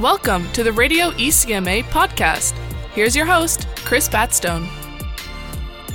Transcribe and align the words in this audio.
Welcome 0.00 0.50
to 0.54 0.64
the 0.64 0.72
Radio 0.72 1.12
ECMA 1.12 1.84
podcast. 1.84 2.50
Here's 2.94 3.14
your 3.14 3.26
host, 3.26 3.68
Chris 3.76 4.08
Batstone. 4.08 4.68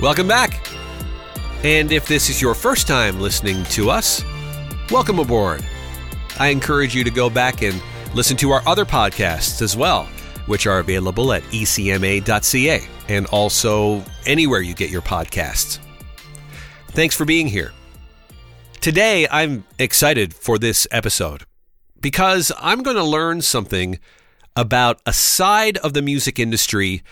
Welcome 0.00 0.26
back. 0.26 0.66
And 1.64 1.92
if 1.92 2.08
this 2.08 2.30
is 2.30 2.40
your 2.40 2.54
first 2.54 2.86
time 2.86 3.20
listening 3.20 3.62
to 3.64 3.90
us, 3.90 4.24
welcome 4.90 5.18
aboard. 5.18 5.62
I 6.38 6.48
encourage 6.48 6.94
you 6.94 7.04
to 7.04 7.10
go 7.10 7.28
back 7.28 7.60
and 7.60 7.78
listen 8.14 8.38
to 8.38 8.52
our 8.52 8.66
other 8.66 8.86
podcasts 8.86 9.60
as 9.60 9.76
well, 9.76 10.04
which 10.46 10.66
are 10.66 10.78
available 10.78 11.34
at 11.34 11.42
ecma.ca 11.42 12.88
and 13.08 13.26
also 13.26 14.02
anywhere 14.24 14.62
you 14.62 14.72
get 14.72 14.88
your 14.88 15.02
podcasts. 15.02 15.78
Thanks 16.88 17.14
for 17.14 17.26
being 17.26 17.48
here. 17.48 17.74
Today, 18.80 19.28
I'm 19.30 19.64
excited 19.78 20.32
for 20.32 20.58
this 20.58 20.86
episode 20.90 21.44
because 22.00 22.52
I'm 22.58 22.82
going 22.82 22.96
to 22.96 23.04
learn 23.04 23.42
something 23.42 23.98
about 24.56 25.00
a 25.06 25.12
side 25.12 25.78
of 25.78 25.92
the 25.92 26.02
music 26.02 26.38
industry 26.38 27.02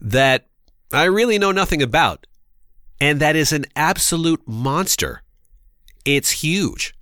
that 0.00 0.46
I 0.92 1.04
really 1.04 1.38
know 1.38 1.52
nothing 1.52 1.82
about, 1.82 2.26
and 3.00 3.20
that 3.20 3.36
is 3.36 3.52
an 3.52 3.66
absolute 3.76 4.46
monster. 4.46 5.22
It's 6.04 6.42
huge. 6.42 6.94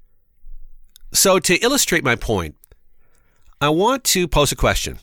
So, 1.12 1.38
to 1.38 1.54
illustrate 1.56 2.04
my 2.04 2.16
point, 2.16 2.56
I 3.60 3.68
want 3.68 4.04
to 4.04 4.28
pose 4.28 4.52
a 4.52 4.56
question 4.56 4.98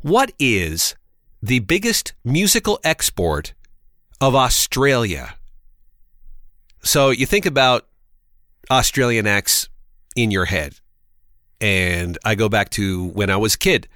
What 0.00 0.32
is 0.38 0.96
the 1.42 1.60
biggest 1.60 2.12
musical 2.24 2.80
export 2.84 3.54
of 4.20 4.34
Australia? 4.34 5.36
So, 6.82 7.10
you 7.10 7.26
think 7.26 7.46
about 7.46 7.86
Australian 8.70 9.26
acts 9.26 9.68
in 10.16 10.30
your 10.30 10.46
head. 10.46 10.74
And 11.62 12.18
I 12.24 12.34
go 12.34 12.48
back 12.48 12.70
to 12.70 13.06
when 13.06 13.30
I 13.30 13.36
was 13.36 13.56
kid. 13.56 13.88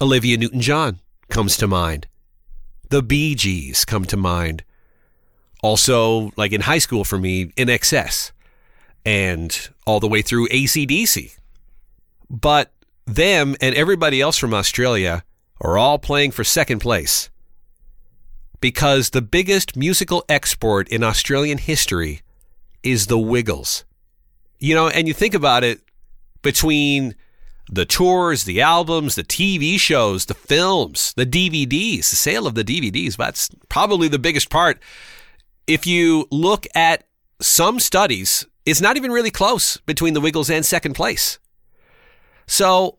Olivia 0.00 0.36
Newton 0.36 0.60
John 0.60 0.98
comes 1.28 1.56
to 1.58 1.68
mind. 1.68 2.08
The 2.88 3.02
Bee 3.02 3.34
Gees 3.34 3.84
come 3.84 4.04
to 4.06 4.16
mind. 4.16 4.64
Also, 5.62 6.32
like 6.36 6.52
in 6.52 6.62
high 6.62 6.78
school 6.78 7.04
for 7.04 7.18
me, 7.18 7.46
INXS 7.56 8.32
and 9.04 9.68
all 9.86 10.00
the 10.00 10.08
way 10.08 10.22
through 10.22 10.48
ACDC. 10.48 11.36
But 12.30 12.72
them 13.06 13.54
and 13.60 13.74
everybody 13.74 14.20
else 14.20 14.38
from 14.38 14.54
Australia 14.54 15.24
are 15.60 15.76
all 15.76 15.98
playing 15.98 16.30
for 16.30 16.44
second 16.44 16.80
place 16.80 17.30
because 18.60 19.10
the 19.10 19.22
biggest 19.22 19.76
musical 19.76 20.24
export 20.28 20.88
in 20.88 21.02
Australian 21.02 21.58
history 21.58 22.22
is 22.82 23.06
the 23.06 23.18
Wiggles. 23.18 23.84
You 24.58 24.74
know, 24.74 24.88
and 24.88 25.06
you 25.06 25.12
think 25.12 25.34
about 25.34 25.64
it 25.64 25.80
between 26.44 27.16
the 27.68 27.84
tours, 27.84 28.44
the 28.44 28.60
albums, 28.60 29.16
the 29.16 29.24
TV 29.24 29.80
shows, 29.80 30.26
the 30.26 30.34
films, 30.34 31.12
the 31.16 31.26
DVDs, 31.26 32.10
the 32.10 32.16
sale 32.16 32.46
of 32.46 32.54
the 32.54 32.62
DVDs, 32.62 33.16
that's 33.16 33.48
probably 33.68 34.06
the 34.06 34.18
biggest 34.18 34.50
part. 34.50 34.78
If 35.66 35.86
you 35.86 36.28
look 36.30 36.66
at 36.74 37.08
some 37.40 37.80
studies, 37.80 38.46
it's 38.64 38.80
not 38.80 38.96
even 38.96 39.10
really 39.10 39.30
close 39.30 39.78
between 39.78 40.14
the 40.14 40.20
Wiggles 40.20 40.50
and 40.50 40.64
second 40.64 40.94
place. 40.94 41.38
So, 42.46 42.98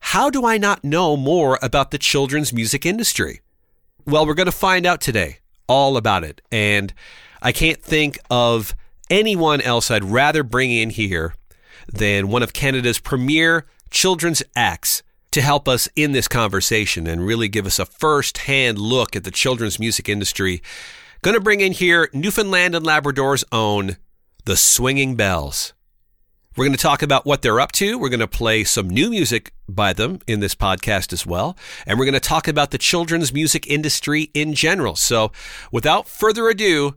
how 0.00 0.30
do 0.30 0.44
I 0.44 0.58
not 0.58 0.82
know 0.82 1.16
more 1.16 1.58
about 1.62 1.92
the 1.92 1.98
children's 1.98 2.52
music 2.52 2.84
industry? 2.84 3.40
Well, 4.04 4.26
we're 4.26 4.34
going 4.34 4.46
to 4.46 4.52
find 4.52 4.84
out 4.84 5.00
today 5.00 5.38
all 5.68 5.96
about 5.96 6.24
it. 6.24 6.42
And 6.50 6.92
I 7.40 7.52
can't 7.52 7.80
think 7.80 8.18
of 8.28 8.74
anyone 9.08 9.60
else 9.60 9.92
I'd 9.92 10.04
rather 10.04 10.42
bring 10.42 10.72
in 10.72 10.90
here 10.90 11.34
than 11.92 12.28
one 12.28 12.42
of 12.42 12.52
Canada's 12.52 12.98
premier 12.98 13.66
children's 13.90 14.42
acts 14.56 15.02
to 15.30 15.40
help 15.40 15.68
us 15.68 15.88
in 15.96 16.12
this 16.12 16.28
conversation 16.28 17.06
and 17.06 17.26
really 17.26 17.48
give 17.48 17.66
us 17.66 17.78
a 17.78 17.86
first 17.86 18.38
hand 18.38 18.78
look 18.78 19.16
at 19.16 19.24
the 19.24 19.30
children's 19.30 19.78
music 19.78 20.08
industry. 20.08 20.62
Going 21.22 21.34
to 21.34 21.40
bring 21.40 21.60
in 21.60 21.72
here 21.72 22.08
Newfoundland 22.12 22.74
and 22.74 22.84
Labrador's 22.84 23.44
own 23.52 23.96
The 24.44 24.56
Swinging 24.56 25.16
Belles. 25.16 25.72
We're 26.54 26.66
going 26.66 26.76
to 26.76 26.82
talk 26.82 27.00
about 27.00 27.24
what 27.24 27.40
they're 27.40 27.60
up 27.60 27.72
to. 27.72 27.98
We're 27.98 28.10
going 28.10 28.20
to 28.20 28.28
play 28.28 28.62
some 28.64 28.90
new 28.90 29.08
music 29.08 29.54
by 29.66 29.94
them 29.94 30.18
in 30.26 30.40
this 30.40 30.54
podcast 30.54 31.14
as 31.14 31.24
well. 31.24 31.56
And 31.86 31.98
we're 31.98 32.04
going 32.04 32.12
to 32.12 32.20
talk 32.20 32.46
about 32.46 32.72
the 32.72 32.78
children's 32.78 33.32
music 33.32 33.66
industry 33.66 34.30
in 34.34 34.52
general. 34.52 34.94
So 34.94 35.32
without 35.70 36.08
further 36.08 36.48
ado, 36.48 36.96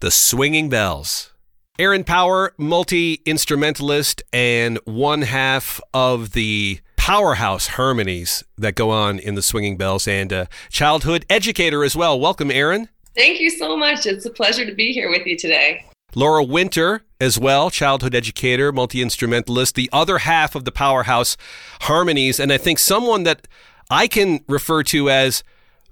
The 0.00 0.10
Swinging 0.10 0.68
Belles. 0.68 1.31
Erin 1.78 2.04
Power, 2.04 2.52
multi 2.58 3.22
instrumentalist, 3.24 4.22
and 4.30 4.78
one 4.84 5.22
half 5.22 5.80
of 5.94 6.32
the 6.32 6.80
powerhouse 6.98 7.66
harmonies 7.68 8.44
that 8.58 8.74
go 8.74 8.90
on 8.90 9.18
in 9.18 9.36
the 9.36 9.42
Swinging 9.42 9.78
Belles, 9.78 10.06
and 10.06 10.30
a 10.32 10.48
childhood 10.68 11.24
educator 11.30 11.82
as 11.82 11.96
well. 11.96 12.20
Welcome, 12.20 12.50
Erin. 12.50 12.90
Thank 13.16 13.40
you 13.40 13.48
so 13.48 13.74
much. 13.74 14.04
It's 14.04 14.26
a 14.26 14.30
pleasure 14.30 14.66
to 14.66 14.74
be 14.74 14.92
here 14.92 15.08
with 15.08 15.26
you 15.26 15.34
today. 15.38 15.86
Laura 16.14 16.44
Winter, 16.44 17.04
as 17.18 17.38
well, 17.38 17.70
childhood 17.70 18.14
educator, 18.14 18.70
multi 18.70 19.00
instrumentalist, 19.00 19.74
the 19.74 19.88
other 19.94 20.18
half 20.18 20.54
of 20.54 20.66
the 20.66 20.72
powerhouse 20.72 21.38
harmonies, 21.82 22.38
and 22.38 22.52
I 22.52 22.58
think 22.58 22.80
someone 22.80 23.22
that 23.22 23.48
I 23.90 24.08
can 24.08 24.44
refer 24.46 24.82
to 24.84 25.08
as 25.08 25.42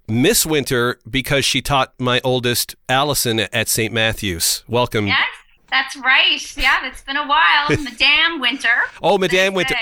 Miss 0.07 0.45
Winter 0.45 0.99
because 1.09 1.47
she 1.47 1.63
taught 1.63 1.95
my 1.99 2.21
oldest 2.23 2.77
Allison 2.87 3.41
at 3.41 3.69
St. 3.69 3.95
Matthew's. 3.95 4.63
Welcome. 4.69 5.07
Yes. 5.07 5.27
That's 5.71 5.97
right. 5.97 6.57
Yeah, 6.57 6.87
it's 6.87 7.03
been 7.03 7.17
a 7.17 7.27
while. 7.27 7.69
Madame 7.69 8.41
Winter. 8.41 8.69
oh, 9.03 9.19
Madame 9.19 9.55
Winter. 9.55 9.75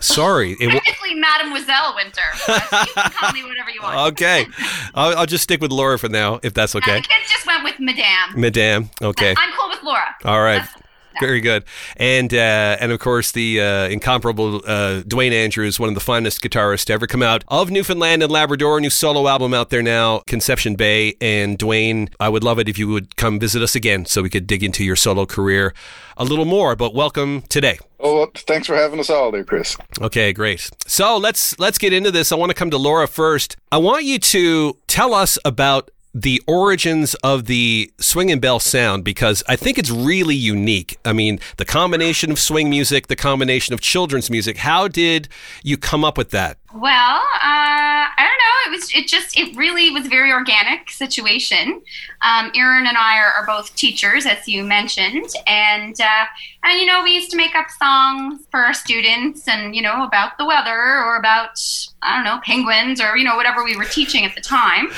Sorry. 0.00 0.52
It 0.52 0.70
Technically, 0.70 1.14
Mademoiselle 1.14 1.94
Winter. 1.94 2.20
you 2.48 2.54
can 2.94 3.10
call 3.12 3.32
me 3.32 3.42
whatever 3.44 3.70
you 3.70 3.80
want. 3.80 4.12
Okay. 4.12 4.46
I'll, 4.94 5.18
I'll, 5.18 5.26
just 5.26 5.44
stick 5.44 5.60
with 5.60 5.72
Laura 5.72 5.98
for 5.98 6.08
now, 6.08 6.40
if 6.42 6.52
that's 6.52 6.74
okay. 6.76 6.96
the 6.96 7.08
kids 7.08 7.30
just 7.30 7.46
went 7.46 7.64
with 7.64 7.80
Madame. 7.80 8.38
Madame. 8.38 8.90
Okay. 9.00 9.34
I'm 9.36 9.52
cool 9.58 9.70
with 9.70 9.82
Laura. 9.82 10.14
All 10.24 10.42
right. 10.42 10.58
That's, 10.58 10.83
very 11.20 11.40
good. 11.40 11.64
And 11.96 12.32
uh, 12.32 12.76
and 12.80 12.92
of 12.92 13.00
course 13.00 13.32
the 13.32 13.60
uh, 13.60 13.88
incomparable 13.88 14.62
uh, 14.66 15.02
Duane 15.06 15.32
Andrews, 15.32 15.78
one 15.78 15.88
of 15.88 15.94
the 15.94 16.00
finest 16.00 16.42
guitarists 16.42 16.84
to 16.86 16.92
ever 16.92 17.06
come 17.06 17.22
out 17.22 17.44
of 17.48 17.70
Newfoundland 17.70 18.22
and 18.22 18.30
Labrador. 18.30 18.80
New 18.80 18.90
solo 18.90 19.28
album 19.28 19.54
out 19.54 19.70
there 19.70 19.82
now, 19.82 20.20
Conception 20.26 20.74
Bay. 20.74 21.14
And 21.20 21.58
Duane, 21.58 22.10
I 22.20 22.28
would 22.28 22.44
love 22.44 22.58
it 22.58 22.68
if 22.68 22.78
you 22.78 22.88
would 22.88 23.16
come 23.16 23.38
visit 23.38 23.62
us 23.62 23.74
again 23.74 24.06
so 24.06 24.22
we 24.22 24.30
could 24.30 24.46
dig 24.46 24.62
into 24.62 24.84
your 24.84 24.96
solo 24.96 25.26
career 25.26 25.74
a 26.16 26.24
little 26.24 26.44
more. 26.44 26.76
But 26.76 26.94
welcome 26.94 27.42
today. 27.42 27.78
Oh, 28.00 28.28
thanks 28.34 28.66
for 28.66 28.76
having 28.76 29.00
us 29.00 29.08
all 29.08 29.30
there, 29.30 29.44
Chris. 29.44 29.76
Okay, 30.00 30.32
great. 30.32 30.68
So 30.86 31.16
let's 31.16 31.58
let's 31.58 31.78
get 31.78 31.92
into 31.92 32.10
this. 32.10 32.32
I 32.32 32.36
want 32.36 32.50
to 32.50 32.54
come 32.54 32.70
to 32.70 32.78
Laura 32.78 33.08
first. 33.08 33.56
I 33.72 33.78
want 33.78 34.04
you 34.04 34.18
to 34.18 34.78
tell 34.86 35.14
us 35.14 35.38
about 35.44 35.90
the 36.14 36.40
origins 36.46 37.14
of 37.24 37.46
the 37.46 37.92
swing 37.98 38.30
and 38.30 38.40
bell 38.40 38.60
sound 38.60 39.02
because 39.02 39.42
I 39.48 39.56
think 39.56 39.78
it's 39.78 39.90
really 39.90 40.36
unique. 40.36 40.96
I 41.04 41.12
mean, 41.12 41.40
the 41.56 41.64
combination 41.64 42.30
of 42.30 42.38
swing 42.38 42.70
music, 42.70 43.08
the 43.08 43.16
combination 43.16 43.74
of 43.74 43.80
children's 43.80 44.30
music. 44.30 44.58
How 44.58 44.86
did 44.86 45.28
you 45.64 45.76
come 45.76 46.04
up 46.04 46.16
with 46.16 46.30
that? 46.30 46.58
Well, 46.72 47.16
uh, 47.16 47.20
I 47.40 48.14
don't 48.18 48.28
know. 48.28 48.54
It 48.66 48.70
was 48.70 48.94
it 48.94 49.08
just 49.08 49.38
it 49.38 49.56
really 49.56 49.90
was 49.90 50.06
a 50.06 50.08
very 50.08 50.32
organic 50.32 50.90
situation. 50.90 51.82
Um, 52.22 52.50
Erin 52.54 52.86
and 52.86 52.96
I 52.96 53.18
are, 53.18 53.30
are, 53.32 53.46
both 53.46 53.74
teachers, 53.76 54.26
as 54.26 54.48
you 54.48 54.64
mentioned, 54.64 55.28
and 55.46 56.00
uh, 56.00 56.24
and 56.64 56.80
you 56.80 56.86
know 56.86 57.02
we 57.04 57.14
used 57.14 57.30
to 57.30 57.36
make 57.36 57.54
up 57.54 57.66
songs 57.70 58.44
for 58.50 58.60
our 58.60 58.74
students, 58.74 59.46
and 59.46 59.76
you 59.76 59.82
know 59.82 60.04
about 60.04 60.36
the 60.36 60.44
weather 60.44 60.76
or 60.76 61.16
about 61.16 61.60
I 62.02 62.16
don't 62.16 62.24
know 62.24 62.40
penguins 62.44 63.00
or 63.00 63.16
you 63.16 63.24
know 63.24 63.36
whatever 63.36 63.62
we 63.62 63.76
were 63.76 63.84
teaching 63.84 64.24
at 64.24 64.34
the 64.34 64.40
time. 64.40 64.88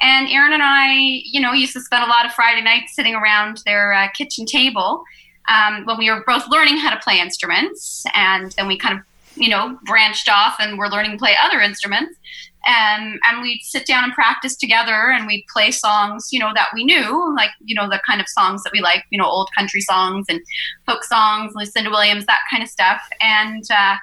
And 0.00 0.28
Erin 0.28 0.52
and 0.52 0.62
I, 0.62 0.92
you 1.24 1.40
know, 1.40 1.52
used 1.52 1.72
to 1.72 1.80
spend 1.80 2.04
a 2.04 2.08
lot 2.08 2.26
of 2.26 2.32
Friday 2.32 2.62
nights 2.62 2.94
sitting 2.94 3.14
around 3.14 3.62
their 3.64 3.92
uh, 3.92 4.08
kitchen 4.10 4.44
table 4.44 5.04
um, 5.48 5.84
when 5.84 5.96
we 5.98 6.10
were 6.10 6.22
both 6.26 6.44
learning 6.48 6.76
how 6.76 6.90
to 6.90 7.00
play 7.00 7.18
instruments. 7.18 8.04
And 8.14 8.52
then 8.52 8.66
we 8.66 8.76
kind 8.76 8.98
of, 8.98 9.04
you 9.36 9.48
know, 9.48 9.78
branched 9.84 10.28
off 10.28 10.56
and 10.60 10.78
were 10.78 10.88
learning 10.88 11.12
to 11.12 11.18
play 11.18 11.34
other 11.40 11.60
instruments. 11.60 12.18
And, 12.68 13.20
and 13.24 13.42
we'd 13.42 13.60
sit 13.62 13.86
down 13.86 14.02
and 14.02 14.12
practice 14.12 14.56
together 14.56 15.12
and 15.12 15.26
we'd 15.26 15.46
play 15.52 15.70
songs, 15.70 16.30
you 16.32 16.40
know, 16.40 16.52
that 16.54 16.66
we 16.74 16.84
knew, 16.84 17.34
like, 17.36 17.50
you 17.64 17.76
know, 17.76 17.88
the 17.88 18.00
kind 18.04 18.20
of 18.20 18.28
songs 18.28 18.64
that 18.64 18.72
we 18.72 18.80
like, 18.80 19.04
you 19.10 19.18
know, 19.18 19.24
old 19.24 19.50
country 19.56 19.80
songs 19.80 20.26
and 20.28 20.40
folk 20.84 21.04
songs, 21.04 21.54
Lucinda 21.54 21.90
Williams, 21.90 22.26
that 22.26 22.40
kind 22.50 22.64
of 22.64 22.68
stuff. 22.68 23.00
And, 23.20 23.62
uh, 23.70 23.96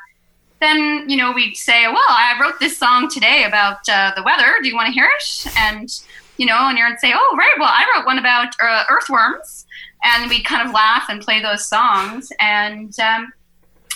then 0.63 1.09
you 1.09 1.17
know 1.17 1.31
we'd 1.31 1.55
say, 1.55 1.87
well, 1.87 1.97
I 2.07 2.37
wrote 2.41 2.59
this 2.59 2.77
song 2.77 3.09
today 3.09 3.43
about 3.43 3.87
uh, 3.89 4.13
the 4.15 4.23
weather. 4.23 4.55
Do 4.61 4.67
you 4.67 4.75
want 4.75 4.87
to 4.87 4.93
hear 4.93 5.09
it? 5.13 5.53
And 5.57 5.89
you 6.37 6.45
know, 6.45 6.57
and 6.67 6.77
Erin'd 6.77 6.99
say, 6.99 7.13
oh, 7.15 7.35
right. 7.37 7.53
Well, 7.59 7.69
I 7.69 7.85
wrote 7.95 8.05
one 8.05 8.17
about 8.17 8.53
uh, 8.61 8.83
earthworms, 8.89 9.65
and 10.03 10.29
we'd 10.29 10.45
kind 10.45 10.67
of 10.67 10.73
laugh 10.73 11.05
and 11.09 11.21
play 11.21 11.41
those 11.41 11.65
songs. 11.67 12.31
And 12.39 12.97
um, 12.99 13.31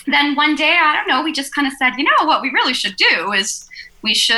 then 0.05 0.35
one 0.35 0.55
day, 0.55 0.77
I 0.79 0.95
don't 0.95 1.07
know, 1.07 1.23
we 1.23 1.33
just 1.33 1.53
kind 1.53 1.67
of 1.67 1.73
said, 1.73 1.93
you 1.97 2.03
know, 2.03 2.25
what 2.25 2.41
we 2.41 2.49
really 2.51 2.73
should 2.73 2.95
do 2.95 3.31
is 3.33 3.67
we 4.03 4.13
should 4.13 4.35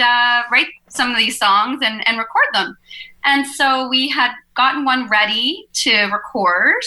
uh, 0.00 0.42
write 0.50 0.68
some 0.88 1.10
of 1.10 1.16
these 1.16 1.38
songs 1.38 1.80
and, 1.84 2.06
and 2.08 2.18
record 2.18 2.46
them. 2.52 2.76
And 3.24 3.46
so 3.46 3.88
we 3.88 4.08
had 4.08 4.32
gotten 4.54 4.84
one 4.84 5.08
ready 5.08 5.68
to 5.74 6.06
record, 6.06 6.82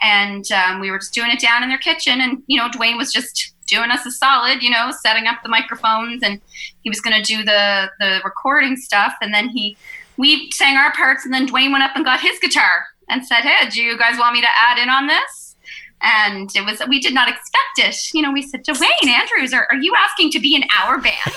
and 0.00 0.50
um, 0.52 0.80
we 0.80 0.90
were 0.90 0.98
just 0.98 1.12
doing 1.12 1.30
it 1.30 1.40
down 1.40 1.62
in 1.62 1.68
their 1.68 1.78
kitchen. 1.78 2.20
And 2.20 2.42
you 2.46 2.56
know, 2.56 2.68
duane 2.70 2.96
was 2.96 3.12
just 3.12 3.53
doing 3.66 3.90
us 3.90 4.06
a 4.06 4.10
solid, 4.10 4.62
you 4.62 4.70
know, 4.70 4.90
setting 5.02 5.26
up 5.26 5.42
the 5.42 5.48
microphones, 5.48 6.22
and 6.22 6.40
he 6.82 6.90
was 6.90 7.00
going 7.00 7.16
to 7.16 7.22
do 7.22 7.42
the 7.44 7.90
the 8.00 8.20
recording 8.24 8.76
stuff. 8.76 9.14
And 9.20 9.32
then 9.34 9.48
he, 9.48 9.76
we 10.16 10.50
sang 10.50 10.76
our 10.76 10.92
parts, 10.92 11.24
and 11.24 11.32
then 11.32 11.46
Duane 11.46 11.72
went 11.72 11.84
up 11.84 11.92
and 11.94 12.04
got 12.04 12.20
his 12.20 12.38
guitar 12.38 12.86
and 13.08 13.24
said, 13.24 13.40
"Hey, 13.42 13.68
do 13.68 13.82
you 13.82 13.98
guys 13.98 14.18
want 14.18 14.34
me 14.34 14.40
to 14.40 14.48
add 14.56 14.78
in 14.78 14.88
on 14.88 15.06
this?" 15.06 15.56
And 16.02 16.50
it 16.54 16.64
was 16.64 16.82
we 16.88 17.00
did 17.00 17.14
not 17.14 17.28
expect 17.28 17.78
it. 17.78 18.14
You 18.14 18.22
know, 18.22 18.32
we 18.32 18.42
said, 18.42 18.62
"Duane 18.62 19.08
Andrews, 19.08 19.52
are, 19.54 19.66
are 19.70 19.76
you 19.76 19.94
asking 19.96 20.30
to 20.32 20.40
be 20.40 20.54
in 20.54 20.64
our 20.78 21.00
band?" 21.00 21.34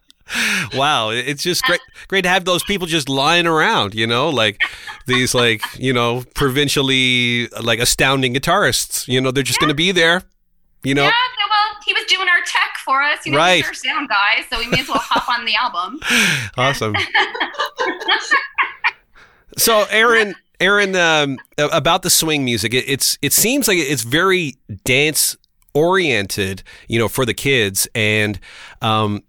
wow, 0.74 1.10
it's 1.10 1.42
just 1.42 1.62
great 1.64 1.80
great 2.08 2.22
to 2.22 2.28
have 2.28 2.44
those 2.44 2.62
people 2.62 2.86
just 2.86 3.08
lying 3.08 3.46
around, 3.46 3.94
you 3.94 4.06
know, 4.06 4.28
like 4.28 4.60
these 5.06 5.34
like, 5.34 5.62
you 5.78 5.92
know, 5.92 6.24
provincially 6.34 7.48
like 7.62 7.78
astounding 7.78 8.34
guitarists. 8.34 9.08
You 9.08 9.20
know, 9.20 9.30
they're 9.30 9.42
just 9.42 9.58
yeah. 9.58 9.66
going 9.66 9.70
to 9.70 9.76
be 9.76 9.92
there, 9.92 10.22
you 10.82 10.94
know. 10.94 11.04
Yeah, 11.04 11.12
well, 11.48 11.80
he 11.84 11.92
was 11.92 12.04
doing 12.04 12.28
our 12.28 12.40
tech 12.46 12.76
for 12.84 13.02
us, 13.02 13.24
you 13.26 13.32
know, 13.32 13.38
right. 13.38 13.56
he's 13.56 13.66
our 13.66 13.74
sound 13.74 14.08
guy, 14.08 14.44
so 14.50 14.58
we 14.58 14.68
may 14.68 14.80
as 14.80 14.88
well 14.88 14.98
hop 14.98 15.28
on 15.28 15.44
the 15.44 15.54
album. 15.54 16.00
Awesome. 16.56 16.94
so, 19.56 19.84
Erin 19.90 20.34
Erin, 20.60 20.94
um, 20.94 21.38
about 21.56 22.02
the 22.02 22.10
swing 22.10 22.44
music, 22.44 22.74
it, 22.74 22.84
it's 22.86 23.18
it 23.22 23.32
seems 23.32 23.66
like 23.66 23.78
it's 23.78 24.02
very 24.02 24.56
dance 24.84 25.36
oriented, 25.72 26.62
you 26.86 26.98
know, 26.98 27.08
for 27.08 27.24
the 27.24 27.34
kids, 27.34 27.88
and 27.94 28.38
um, 28.82 29.22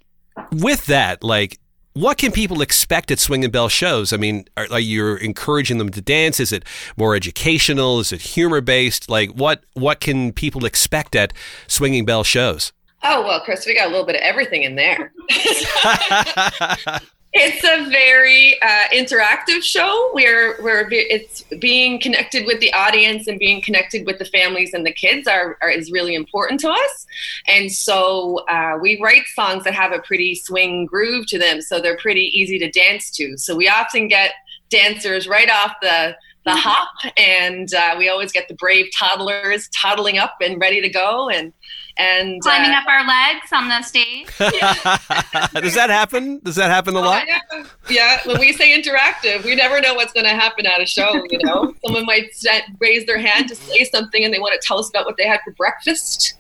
with 0.52 0.86
that, 0.88 1.24
like, 1.24 1.60
what 1.94 2.18
can 2.18 2.32
people 2.32 2.62
expect 2.62 3.12
at 3.12 3.20
Swing 3.20 3.44
and 3.44 3.52
Bell 3.52 3.68
shows? 3.68 4.14
I 4.14 4.18
mean, 4.18 4.46
are, 4.56 4.68
are 4.72 4.80
you 4.80 5.16
encouraging 5.16 5.78
them 5.78 5.90
to 5.90 6.02
dance? 6.02 6.40
Is 6.40 6.54
it 6.54 6.64
more 6.96 7.16
educational? 7.16 8.00
Is 8.00 8.14
it 8.14 8.22
humor 8.22 8.62
based? 8.62 9.10
Like, 9.10 9.32
what 9.32 9.64
what 9.74 10.00
can 10.00 10.32
people 10.32 10.66
expect 10.66 11.16
at 11.16 11.34
Swinging 11.68 12.06
Belle 12.06 12.24
shows? 12.24 12.72
Oh 13.04 13.24
well, 13.24 13.42
Chris, 13.42 13.66
we 13.66 13.76
got 13.76 13.88
a 13.88 13.90
little 13.90 14.06
bit 14.06 14.16
of 14.16 14.22
everything 14.22 14.64
in 14.64 14.76
there. 14.76 15.12
It's 17.34 17.64
a 17.64 17.90
very 17.90 18.62
uh, 18.62 18.88
interactive 18.94 19.64
show 19.64 20.10
where 20.12 20.58
where 20.62 20.86
it's 20.92 21.44
being 21.60 22.00
connected 22.00 22.46
with 22.46 22.60
the 22.60 22.74
audience 22.74 23.26
and 23.28 23.40
being 23.40 23.62
connected 23.62 24.06
with 24.06 24.20
the 24.20 24.26
families 24.26 24.74
and 24.74 24.86
the 24.86 24.92
kids 24.92 25.28
are, 25.28 25.58
are 25.62 25.70
is 25.70 25.92
really 25.92 26.14
important 26.14 26.60
to 26.62 26.70
us. 26.70 27.06
And 27.48 27.72
so 27.72 28.40
uh, 28.50 28.78
we 28.82 29.00
write 29.02 29.24
songs 29.34 29.64
that 29.64 29.74
have 29.74 29.94
a 29.94 30.00
pretty 30.00 30.36
swing 30.36 30.86
groove 30.86 31.26
to 31.28 31.40
them, 31.40 31.62
so 31.62 31.80
they're 31.80 31.98
pretty 31.98 32.38
easy 32.38 32.60
to 32.60 32.70
dance 32.70 33.10
to. 33.12 33.38
So 33.38 33.56
we 33.56 33.70
often 33.70 34.10
get 34.10 34.34
dancers 34.70 35.26
right 35.28 35.50
off 35.50 35.76
the 35.82 36.16
the 36.44 36.56
hop, 36.56 36.90
and 37.18 37.72
uh, 37.74 37.96
we 37.98 38.10
always 38.10 38.32
get 38.32 38.48
the 38.48 38.56
brave 38.56 38.88
toddlers 38.98 39.70
toddling 39.70 40.18
up 40.18 40.36
and 40.42 40.60
ready 40.60 40.82
to 40.82 40.90
go, 40.90 41.30
and 41.30 41.54
and 41.98 42.42
climbing 42.42 42.72
uh, 42.72 42.80
up 42.80 42.88
our 42.88 43.06
legs 43.06 43.52
on 43.52 43.68
the 43.68 43.82
stage. 43.82 44.28
Does 45.62 45.76
that 45.76 45.90
happen? 45.90 46.40
Does 46.44 46.56
that 46.56 46.70
happen 46.70 46.96
a 46.96 47.00
oh, 47.00 47.04
lot? 47.04 47.28
Yeah. 47.28 47.66
yeah. 47.90 48.20
When 48.26 48.40
we 48.40 48.54
say 48.54 48.80
interactive, 48.80 49.44
we 49.44 49.56
never 49.56 49.82
know 49.82 49.94
what's 49.94 50.14
going 50.14 50.26
to 50.26 50.32
happen 50.32 50.66
at 50.66 50.82
a 50.82 50.86
show. 50.86 51.14
You 51.30 51.40
know, 51.44 51.74
someone 51.86 52.06
might 52.06 52.32
raise 52.80 53.06
their 53.06 53.20
hand 53.20 53.50
to 53.50 53.56
say 53.56 53.84
something, 53.86 54.24
and 54.24 54.34
they 54.34 54.40
want 54.40 54.60
to 54.60 54.66
tell 54.66 54.80
us 54.80 54.90
about 54.90 55.06
what 55.06 55.18
they 55.18 55.28
had 55.28 55.40
for 55.44 55.52
breakfast 55.52 56.36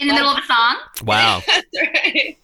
in 0.00 0.08
the 0.08 0.14
middle 0.14 0.30
of 0.30 0.38
a 0.38 0.46
song. 0.46 0.76
Wow. 1.04 1.42
right. 1.74 2.36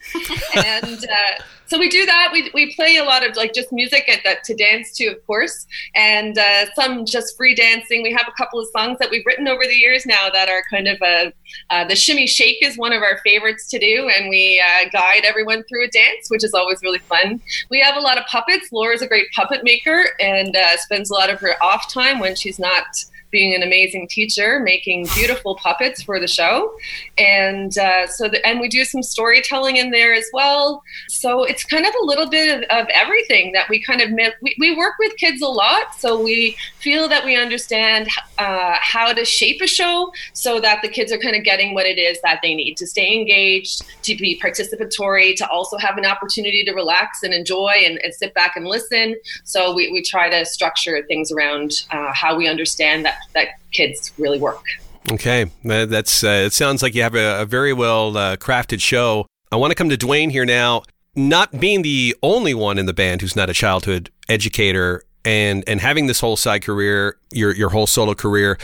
and 0.56 1.04
uh, 1.04 1.42
so 1.72 1.78
we 1.78 1.88
do 1.88 2.04
that. 2.04 2.28
We, 2.34 2.50
we 2.52 2.74
play 2.74 2.98
a 2.98 3.04
lot 3.04 3.26
of 3.26 3.34
like 3.34 3.54
just 3.54 3.72
music 3.72 4.06
at 4.06 4.22
that 4.24 4.44
to 4.44 4.54
dance 4.54 4.92
to, 4.98 5.06
of 5.06 5.26
course, 5.26 5.66
and 5.94 6.36
uh, 6.36 6.66
some 6.74 7.06
just 7.06 7.34
free 7.34 7.54
dancing. 7.54 8.02
We 8.02 8.12
have 8.12 8.28
a 8.28 8.32
couple 8.32 8.60
of 8.60 8.68
songs 8.76 8.98
that 8.98 9.08
we've 9.10 9.24
written 9.24 9.48
over 9.48 9.62
the 9.64 9.74
years 9.74 10.04
now 10.04 10.28
that 10.28 10.50
are 10.50 10.62
kind 10.70 10.86
of 10.86 10.98
a 11.00 11.32
uh, 11.70 11.88
the 11.88 11.96
shimmy 11.96 12.26
shake 12.26 12.58
is 12.62 12.76
one 12.76 12.92
of 12.92 13.02
our 13.02 13.20
favorites 13.24 13.68
to 13.68 13.78
do, 13.78 14.10
and 14.14 14.28
we 14.28 14.62
uh, 14.62 14.90
guide 14.92 15.22
everyone 15.24 15.64
through 15.64 15.86
a 15.86 15.88
dance, 15.88 16.28
which 16.28 16.44
is 16.44 16.52
always 16.52 16.82
really 16.82 16.98
fun. 16.98 17.40
We 17.70 17.80
have 17.80 17.96
a 17.96 18.00
lot 18.00 18.18
of 18.18 18.26
puppets. 18.26 18.70
Laura's 18.70 19.00
a 19.00 19.06
great 19.06 19.28
puppet 19.34 19.64
maker 19.64 20.04
and 20.20 20.54
uh, 20.54 20.76
spends 20.76 21.08
a 21.08 21.14
lot 21.14 21.30
of 21.30 21.40
her 21.40 21.54
off 21.62 21.90
time 21.90 22.18
when 22.18 22.36
she's 22.36 22.58
not 22.58 22.84
being 23.32 23.54
an 23.54 23.62
amazing 23.62 24.06
teacher, 24.08 24.60
making 24.60 25.08
beautiful 25.14 25.56
puppets 25.56 26.02
for 26.02 26.20
the 26.20 26.28
show, 26.28 26.72
and 27.18 27.76
uh, 27.78 28.06
so 28.06 28.28
the, 28.28 28.46
and 28.46 28.60
we 28.60 28.68
do 28.68 28.84
some 28.84 29.02
storytelling 29.02 29.76
in 29.76 29.90
there 29.90 30.14
as 30.14 30.26
well. 30.32 30.84
So 31.08 31.42
it's 31.42 31.64
kind 31.64 31.86
of 31.86 31.92
a 32.00 32.04
little 32.04 32.28
bit 32.28 32.56
of, 32.56 32.62
of 32.78 32.86
everything 32.94 33.52
that 33.52 33.68
we 33.68 33.82
kind 33.82 34.00
of 34.00 34.10
we, 34.42 34.54
we 34.60 34.76
work 34.76 34.94
with 34.98 35.16
kids 35.16 35.42
a 35.42 35.48
lot, 35.48 35.94
so 35.98 36.22
we 36.22 36.56
feel 36.78 37.08
that 37.08 37.24
we 37.24 37.36
understand 37.36 38.08
uh, 38.38 38.76
how 38.80 39.12
to 39.12 39.24
shape 39.24 39.60
a 39.62 39.66
show 39.66 40.12
so 40.34 40.60
that 40.60 40.82
the 40.82 40.88
kids 40.88 41.10
are 41.10 41.18
kind 41.18 41.34
of 41.34 41.42
getting 41.42 41.74
what 41.74 41.86
it 41.86 41.98
is 41.98 42.20
that 42.22 42.40
they 42.42 42.54
need 42.54 42.76
to 42.76 42.86
stay 42.86 43.14
engaged, 43.14 43.82
to 44.02 44.14
be 44.16 44.38
participatory, 44.38 45.34
to 45.34 45.48
also 45.48 45.78
have 45.78 45.96
an 45.96 46.04
opportunity 46.04 46.64
to 46.64 46.72
relax 46.72 47.22
and 47.22 47.32
enjoy 47.32 47.72
and, 47.84 47.98
and 48.04 48.14
sit 48.14 48.34
back 48.34 48.56
and 48.56 48.66
listen. 48.66 49.16
So 49.44 49.74
we, 49.74 49.90
we 49.90 50.02
try 50.02 50.28
to 50.28 50.44
structure 50.44 51.02
things 51.06 51.32
around 51.32 51.86
uh, 51.90 52.12
how 52.12 52.36
we 52.36 52.46
understand 52.46 53.04
that 53.06 53.21
that 53.34 53.48
kids 53.72 54.12
really 54.18 54.38
work. 54.38 54.62
Okay, 55.10 55.50
that's 55.64 56.22
uh, 56.22 56.44
it. 56.46 56.52
Sounds 56.52 56.82
like 56.82 56.94
you 56.94 57.02
have 57.02 57.14
a, 57.14 57.42
a 57.42 57.46
very 57.46 57.72
well 57.72 58.16
uh, 58.16 58.36
crafted 58.36 58.80
show. 58.80 59.26
I 59.50 59.56
want 59.56 59.70
to 59.70 59.74
come 59.74 59.88
to 59.88 59.96
Duane 59.96 60.30
here 60.30 60.44
now. 60.44 60.82
Not 61.14 61.60
being 61.60 61.82
the 61.82 62.16
only 62.22 62.54
one 62.54 62.78
in 62.78 62.86
the 62.86 62.94
band 62.94 63.20
who's 63.20 63.36
not 63.36 63.50
a 63.50 63.52
childhood 63.52 64.10
educator, 64.28 65.02
and 65.24 65.62
and 65.66 65.80
having 65.80 66.06
this 66.06 66.20
whole 66.20 66.36
side 66.36 66.62
career, 66.62 67.16
your 67.32 67.54
your 67.54 67.70
whole 67.70 67.86
solo 67.86 68.14
career, 68.14 68.58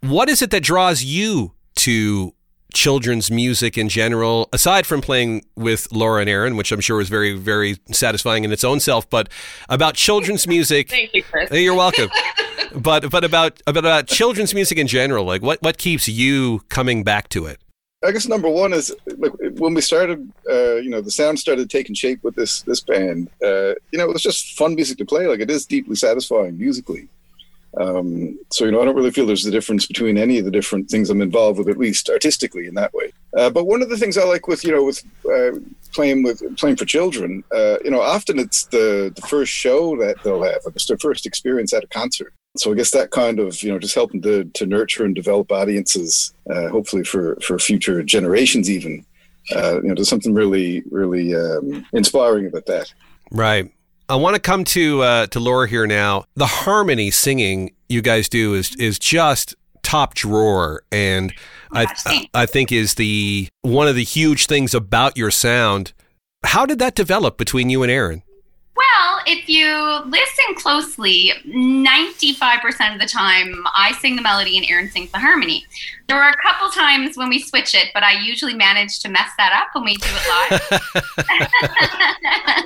what 0.00 0.28
is 0.28 0.42
it 0.42 0.50
that 0.50 0.62
draws 0.62 1.02
you 1.02 1.52
to 1.76 2.34
children's 2.76 3.30
music 3.30 3.78
in 3.78 3.88
general, 3.88 4.48
aside 4.52 4.86
from 4.86 5.00
playing 5.00 5.42
with 5.56 5.90
Laura 5.90 6.20
and 6.20 6.28
Erin, 6.28 6.56
which 6.56 6.70
I'm 6.70 6.80
sure 6.82 6.98
was 6.98 7.08
very, 7.08 7.32
very 7.32 7.78
satisfying 7.90 8.44
in 8.44 8.52
its 8.52 8.62
own 8.62 8.80
self, 8.80 9.08
but 9.08 9.30
about 9.70 9.94
children's 9.94 10.46
music. 10.56 10.90
Thank 10.90 11.14
you, 11.14 11.22
Chris. 11.22 11.50
You're 11.50 11.74
welcome. 11.74 12.10
but 12.74 13.10
but 13.10 13.24
about, 13.24 13.62
about 13.66 13.84
about 13.84 14.06
children's 14.06 14.54
music 14.54 14.76
in 14.76 14.86
general, 14.86 15.24
like 15.24 15.42
what 15.42 15.60
what 15.62 15.78
keeps 15.78 16.06
you 16.06 16.60
coming 16.68 17.02
back 17.02 17.30
to 17.30 17.46
it? 17.46 17.60
I 18.04 18.12
guess 18.12 18.28
number 18.28 18.48
one 18.48 18.74
is 18.74 18.94
like, 19.16 19.32
when 19.54 19.72
we 19.72 19.80
started, 19.80 20.30
uh, 20.48 20.76
you 20.76 20.90
know, 20.90 21.00
the 21.00 21.10
sound 21.10 21.38
started 21.38 21.70
taking 21.70 21.94
shape 21.94 22.22
with 22.22 22.36
this 22.36 22.60
this 22.62 22.80
band. 22.82 23.30
Uh, 23.42 23.72
you 23.90 23.98
know, 23.98 24.04
it 24.04 24.12
was 24.12 24.22
just 24.22 24.56
fun 24.58 24.74
music 24.74 24.98
to 24.98 25.06
play. 25.06 25.26
Like 25.26 25.40
it 25.40 25.50
is 25.50 25.64
deeply 25.64 25.96
satisfying 25.96 26.58
musically. 26.58 27.08
Um, 27.78 28.38
so 28.50 28.64
you 28.64 28.70
know, 28.70 28.80
I 28.80 28.84
don't 28.84 28.96
really 28.96 29.10
feel 29.10 29.26
there's 29.26 29.46
a 29.46 29.50
difference 29.50 29.86
between 29.86 30.16
any 30.16 30.38
of 30.38 30.44
the 30.44 30.50
different 30.50 30.88
things 30.88 31.10
I'm 31.10 31.20
involved 31.20 31.58
with, 31.58 31.68
at 31.68 31.76
least 31.76 32.08
artistically 32.08 32.66
in 32.66 32.74
that 32.74 32.94
way. 32.94 33.12
Uh, 33.36 33.50
but 33.50 33.66
one 33.66 33.82
of 33.82 33.90
the 33.90 33.98
things 33.98 34.16
I 34.16 34.24
like 34.24 34.48
with 34.48 34.64
you 34.64 34.72
know 34.72 34.84
with 34.84 35.02
uh, 35.30 35.58
playing 35.92 36.22
with 36.22 36.56
playing 36.56 36.76
for 36.76 36.86
children, 36.86 37.44
uh, 37.54 37.76
you 37.84 37.90
know, 37.90 38.00
often 38.00 38.38
it's 38.38 38.66
the 38.66 39.12
the 39.14 39.22
first 39.22 39.52
show 39.52 39.96
that 39.96 40.16
they'll 40.24 40.42
have, 40.42 40.60
it's 40.66 40.86
their 40.86 40.98
first 40.98 41.26
experience 41.26 41.72
at 41.72 41.84
a 41.84 41.88
concert. 41.88 42.32
So 42.56 42.72
I 42.72 42.74
guess 42.74 42.92
that 42.92 43.10
kind 43.10 43.38
of 43.38 43.62
you 43.62 43.70
know 43.70 43.78
just 43.78 43.94
helping 43.94 44.22
to 44.22 44.44
to 44.44 44.66
nurture 44.66 45.04
and 45.04 45.14
develop 45.14 45.52
audiences, 45.52 46.32
uh, 46.50 46.68
hopefully 46.68 47.04
for 47.04 47.36
for 47.42 47.58
future 47.58 48.02
generations 48.02 48.70
even. 48.70 49.04
Uh, 49.54 49.80
you 49.80 49.88
know, 49.88 49.94
there's 49.94 50.08
something 50.08 50.34
really 50.34 50.82
really 50.90 51.34
um, 51.34 51.86
inspiring 51.92 52.46
about 52.46 52.66
that. 52.66 52.92
Right. 53.30 53.70
I 54.08 54.14
want 54.14 54.34
to 54.34 54.40
come 54.40 54.62
to 54.64 55.02
uh, 55.02 55.26
to 55.28 55.40
Laura 55.40 55.68
here 55.68 55.86
now. 55.86 56.26
The 56.36 56.46
harmony 56.46 57.10
singing 57.10 57.74
you 57.88 58.02
guys 58.02 58.28
do 58.28 58.54
is 58.54 58.74
is 58.76 58.98
just 58.98 59.54
top 59.82 60.14
drawer, 60.14 60.82
and 60.92 61.34
I 61.72 61.86
I 62.32 62.46
think 62.46 62.70
is 62.70 62.94
the 62.94 63.48
one 63.62 63.88
of 63.88 63.96
the 63.96 64.04
huge 64.04 64.46
things 64.46 64.74
about 64.74 65.16
your 65.16 65.32
sound. 65.32 65.92
How 66.44 66.66
did 66.66 66.78
that 66.78 66.94
develop 66.94 67.36
between 67.36 67.68
you 67.68 67.82
and 67.82 67.90
Erin? 67.90 68.22
Well, 68.76 69.20
if 69.26 69.48
you 69.48 69.74
listen 70.04 70.54
closely, 70.54 71.32
95% 71.46 72.92
of 72.92 73.00
the 73.00 73.06
time 73.06 73.64
I 73.74 73.92
sing 74.00 74.16
the 74.16 74.22
melody 74.22 74.58
and 74.58 74.66
Aaron 74.68 74.90
sings 74.90 75.10
the 75.10 75.18
harmony. 75.18 75.64
There 76.08 76.22
are 76.22 76.28
a 76.28 76.36
couple 76.42 76.68
times 76.68 77.16
when 77.16 77.30
we 77.30 77.40
switch 77.40 77.74
it, 77.74 77.88
but 77.94 78.02
I 78.02 78.20
usually 78.20 78.54
manage 78.54 79.00
to 79.00 79.08
mess 79.08 79.30
that 79.38 79.52
up 79.54 79.68
when 79.74 79.84
we 79.84 79.96
do 79.96 80.08
it 80.10 80.60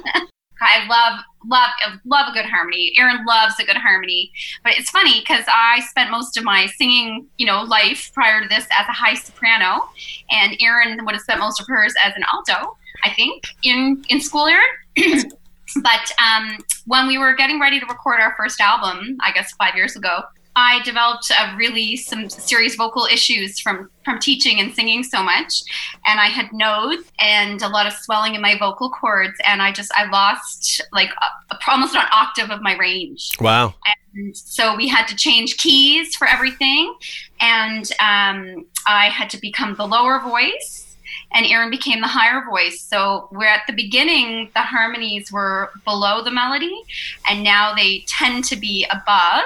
live. 0.04 0.26
I 0.61 0.87
love 0.87 1.21
love 1.47 1.71
love 2.05 2.29
a 2.29 2.33
good 2.33 2.45
harmony. 2.45 2.93
Erin 2.97 3.25
loves 3.25 3.55
a 3.59 3.64
good 3.64 3.76
harmony. 3.76 4.31
But 4.62 4.75
it's 4.76 4.90
funny 4.90 5.21
because 5.21 5.45
I 5.49 5.81
spent 5.88 6.11
most 6.11 6.37
of 6.37 6.45
my 6.45 6.67
singing, 6.67 7.26
you 7.38 7.47
know, 7.47 7.62
life 7.62 8.11
prior 8.14 8.43
to 8.43 8.49
this 8.49 8.67
as 8.79 8.87
a 8.88 8.93
high 8.93 9.14
soprano, 9.14 9.88
and 10.31 10.57
Erin 10.61 11.05
would 11.05 11.14
have 11.14 11.23
spent 11.23 11.40
most 11.40 11.61
of 11.61 11.67
hers 11.67 11.95
as 12.05 12.12
an 12.17 12.25
alto. 12.33 12.76
I 13.05 13.11
think 13.14 13.45
in 13.62 14.05
in 14.09 14.21
school, 14.21 14.47
Erin. 14.47 15.31
but 15.83 16.12
um, 16.23 16.59
when 16.87 17.07
we 17.07 17.19
were 17.19 17.35
getting 17.35 17.61
ready 17.61 17.81
to 17.81 17.87
record 17.87 18.21
our 18.21 18.35
first 18.37 18.61
album, 18.61 19.17
I 19.21 19.33
guess 19.33 19.52
five 19.52 19.76
years 19.76 19.97
ago, 19.97 20.23
I 20.61 20.83
developed 20.83 21.31
a 21.31 21.57
really 21.57 21.97
some 21.97 22.29
serious 22.29 22.75
vocal 22.75 23.07
issues 23.07 23.59
from 23.59 23.90
from 24.05 24.19
teaching 24.19 24.61
and 24.61 24.75
singing 24.75 25.02
so 25.02 25.23
much, 25.23 25.62
and 26.05 26.21
I 26.21 26.26
had 26.26 26.52
nodes 26.52 27.11
and 27.19 27.62
a 27.62 27.69
lot 27.69 27.87
of 27.87 27.95
swelling 27.95 28.35
in 28.35 28.43
my 28.43 28.59
vocal 28.59 28.90
cords, 28.90 29.38
and 29.47 29.62
I 29.62 29.73
just 29.73 29.90
I 29.97 30.09
lost 30.11 30.83
like 30.93 31.11
a, 31.50 31.57
almost 31.67 31.95
an 31.95 32.05
octave 32.12 32.50
of 32.50 32.61
my 32.61 32.76
range. 32.76 33.31
Wow. 33.40 33.75
And 34.14 34.37
so 34.37 34.76
we 34.76 34.87
had 34.87 35.07
to 35.09 35.17
change 35.17 35.57
keys 35.57 36.14
for 36.14 36.29
everything, 36.29 36.95
and 37.40 37.90
um, 38.00 38.67
I 38.87 39.07
had 39.07 39.31
to 39.31 39.40
become 39.40 39.76
the 39.76 39.87
lower 39.87 40.21
voice 40.21 40.90
and 41.33 41.47
Erin 41.47 41.71
became 41.71 42.00
the 42.00 42.07
higher 42.09 42.45
voice. 42.45 42.81
So 42.81 43.29
we're 43.31 43.45
at 43.45 43.62
the 43.67 43.73
beginning, 43.73 44.50
the 44.55 44.62
harmonies 44.62 45.31
were 45.31 45.71
below 45.85 46.23
the 46.23 46.31
melody, 46.31 46.83
and 47.29 47.45
now 47.45 47.75
they 47.75 48.05
tend 48.09 48.45
to 48.47 48.57
be 48.57 48.87
above. 48.90 49.45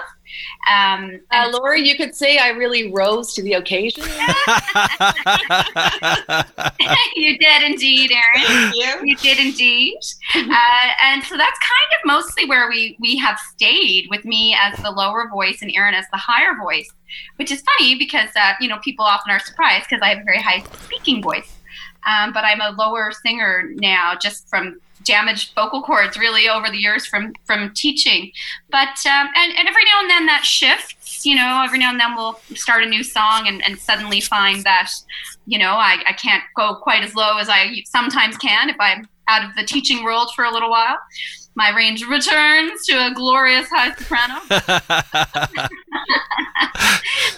Um, 0.73 1.21
uh, 1.31 1.50
Laura, 1.53 1.79
you 1.79 1.97
could 1.97 2.14
say 2.14 2.38
I 2.38 2.49
really 2.49 2.91
rose 2.93 3.35
to 3.35 3.43
the 3.43 3.53
occasion. 3.55 4.03
you 7.17 7.38
did 7.38 7.62
indeed, 7.62 8.11
Erin. 8.11 8.73
You. 8.75 9.00
you 9.05 9.17
did 9.17 9.38
indeed. 9.38 9.99
Uh, 10.35 10.88
and 11.03 11.23
so 11.25 11.37
that's 11.37 11.59
kind 11.59 11.91
of 11.93 11.99
mostly 12.07 12.47
where 12.47 12.69
we 12.69 12.97
we 13.00 13.17
have 13.19 13.38
stayed 13.53 14.07
with 14.11 14.25
me 14.25 14.57
as 14.61 14.76
the 14.83 14.91
lower 14.91 15.29
voice 15.29 15.62
and 15.62 15.71
Erin 15.75 15.95
as 15.95 16.07
the 16.12 16.19
higher 16.19 16.57
voice, 16.57 16.91
which 17.37 17.53
is 17.53 17.62
funny 17.62 17.97
because 17.97 18.31
uh, 18.37 18.55
you 18.61 18.69
know 18.69 18.79
people 18.83 19.05
often 19.05 19.33
are 19.33 19.41
surprised 19.41 19.87
because 19.88 20.03
I 20.03 20.09
have 20.09 20.19
a 20.19 20.25
very 20.25 20.41
high 20.41 20.62
speaking 20.83 21.23
voice. 21.23 21.57
Um, 22.07 22.33
but 22.33 22.45
I'm 22.45 22.61
a 22.61 22.71
lower 22.76 23.12
singer 23.12 23.71
now, 23.76 24.14
just 24.21 24.49
from 24.49 24.81
damaged 25.04 25.54
vocal 25.54 25.82
cords, 25.82 26.18
really 26.18 26.49
over 26.49 26.68
the 26.70 26.76
years 26.76 27.06
from 27.06 27.34
from 27.44 27.73
teaching. 27.75 28.32
But 28.70 28.99
um, 29.06 29.28
and, 29.37 29.52
and 29.56 29.68
every 29.68 29.84
now 29.84 30.00
and 30.00 30.11
then 30.11 30.26
that 30.26 30.44
shifts. 30.44 31.25
You 31.25 31.37
know, 31.37 31.62
every 31.64 31.78
now 31.78 31.90
and 31.90 31.99
then 31.99 32.14
we'll 32.16 32.38
start 32.54 32.82
a 32.82 32.87
new 32.87 33.02
song 33.02 33.44
and, 33.46 33.64
and 33.64 33.78
suddenly 33.78 34.20
find 34.20 34.62
that, 34.64 34.90
you 35.46 35.58
know, 35.58 35.70
I, 35.70 35.96
I 36.06 36.12
can't 36.12 36.42
go 36.54 36.75
quite 36.82 37.02
as 37.02 37.14
low 37.14 37.38
as 37.38 37.49
I 37.49 37.82
sometimes 37.87 38.37
can 38.37 38.68
if 38.68 38.76
I'm 38.78 39.08
out 39.28 39.49
of 39.49 39.56
the 39.56 39.64
teaching 39.64 40.04
world 40.04 40.28
for 40.37 40.44
a 40.44 40.50
little 40.50 40.68
while 40.68 40.99
my 41.54 41.75
range 41.75 42.04
returns 42.04 42.84
to 42.87 43.06
a 43.06 43.14
glorious 43.14 43.68
high 43.70 43.94
soprano. 43.94 44.40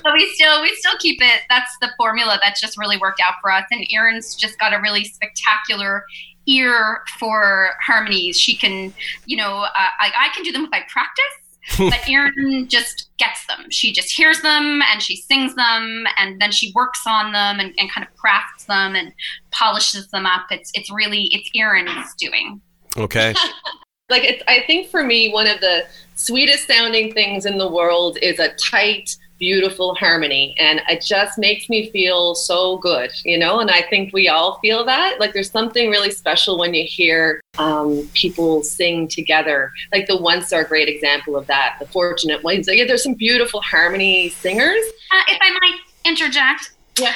but 0.02 0.12
we 0.14 0.26
still 0.35 0.62
we 0.62 0.75
still 0.76 0.96
keep 0.99 1.20
it. 1.20 1.42
That's 1.49 1.76
the 1.80 1.90
formula 1.96 2.38
that's 2.42 2.61
just 2.61 2.78
really 2.78 2.96
worked 2.96 3.20
out 3.20 3.35
for 3.40 3.52
us. 3.52 3.64
And 3.70 3.87
Erin's 3.92 4.35
just 4.35 4.58
got 4.58 4.73
a 4.73 4.80
really 4.80 5.04
spectacular 5.04 6.04
ear 6.47 7.03
for 7.19 7.71
harmonies. 7.85 8.38
She 8.38 8.57
can, 8.57 8.93
you 9.26 9.37
know, 9.37 9.59
uh, 9.62 9.71
I, 9.75 10.12
I 10.17 10.29
can 10.35 10.45
do 10.45 10.53
them 10.53 10.65
if 10.65 10.71
I 10.73 10.83
practice. 10.88 11.25
but 11.79 12.09
Erin 12.09 12.69
just 12.69 13.11
gets 13.19 13.45
them. 13.47 13.67
She 13.71 13.93
just 13.93 14.17
hears 14.17 14.41
them 14.41 14.83
and 14.88 15.03
she 15.03 15.17
sings 15.17 15.53
them 15.57 16.05
and 16.17 16.41
then 16.41 16.53
she 16.53 16.71
works 16.76 17.00
on 17.09 17.33
them 17.33 17.59
and, 17.59 17.75
and 17.76 17.91
kind 17.91 18.07
of 18.07 18.15
crafts 18.17 18.67
them 18.67 18.95
and 18.95 19.12
polishes 19.50 20.07
them 20.09 20.26
up. 20.26 20.47
It's 20.53 20.71
it's 20.75 20.93
really 20.93 21.29
it's 21.33 21.50
Erin's 21.57 22.15
doing. 22.15 22.61
Okay. 22.97 23.35
like 24.09 24.23
it's 24.25 24.43
i 24.47 24.62
think 24.67 24.88
for 24.88 25.03
me 25.03 25.33
one 25.33 25.47
of 25.47 25.61
the 25.61 25.85
sweetest 26.15 26.67
sounding 26.67 27.12
things 27.12 27.45
in 27.45 27.59
the 27.59 27.69
world 27.69 28.19
is 28.23 28.38
a 28.38 28.55
tight 28.55 29.17
beautiful 29.38 29.95
harmony. 29.95 30.55
And 30.59 30.81
it 30.88 31.02
just 31.02 31.38
makes 31.38 31.69
me 31.69 31.90
feel 31.90 32.35
so 32.35 32.78
good 32.78 33.11
you 33.25 33.38
know? 33.38 33.61
And 33.61 33.71
i 33.71 33.83
think 33.83 34.12
we 34.12 34.28
all 34.28 34.59
feel 34.61 34.85
that. 34.85 35.21
Like 35.21 35.33
there's 35.33 35.50
something 35.50 35.90
really 35.90 36.11
special 36.11 36.59
when 36.59 36.75
you 36.75 36.85
hear 36.87 37.40
um, 37.59 38.09
people 38.14 38.62
sing 38.62 39.09
together. 39.09 39.73
Like 39.93 40.07
the 40.07 40.16
once 40.16 40.52
are 40.52 40.61
a 40.61 40.69
great 40.69 40.88
example 40.88 41.37
of 41.37 41.47
that 41.47 41.76
the 41.81 41.87
fortunate 41.87 42.43
ones. 42.43 42.69
Yeah, 42.71 42.85
there's 42.87 43.02
some 43.02 43.14
beautiful 43.14 43.61
harmony 43.61 44.31
singers. 44.31 44.85
Uh, 45.12 45.23
if 45.28 45.38
i 45.40 45.50
might 45.50 45.81
interject. 46.05 46.73
Yeah. 46.99 47.12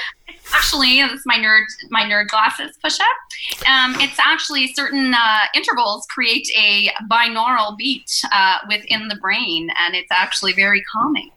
Actually 0.52 1.00
this 1.02 1.12
is 1.12 1.22
my 1.26 1.36
nerd 1.36 1.64
my 1.90 2.02
nerd 2.02 2.26
glasses 2.28 2.76
push 2.82 2.98
up 2.98 3.66
um, 3.68 3.94
it's 4.00 4.18
actually 4.18 4.66
certain 4.74 5.14
uh, 5.14 5.42
intervals 5.54 6.06
create 6.10 6.48
a 6.56 6.90
binaural 7.08 7.76
beat 7.76 8.10
uh, 8.32 8.58
within 8.68 9.06
the 9.06 9.14
brain 9.16 9.70
and 9.78 9.94
it's 9.94 10.10
actually 10.10 10.52
very 10.52 10.82
calming 10.92 11.30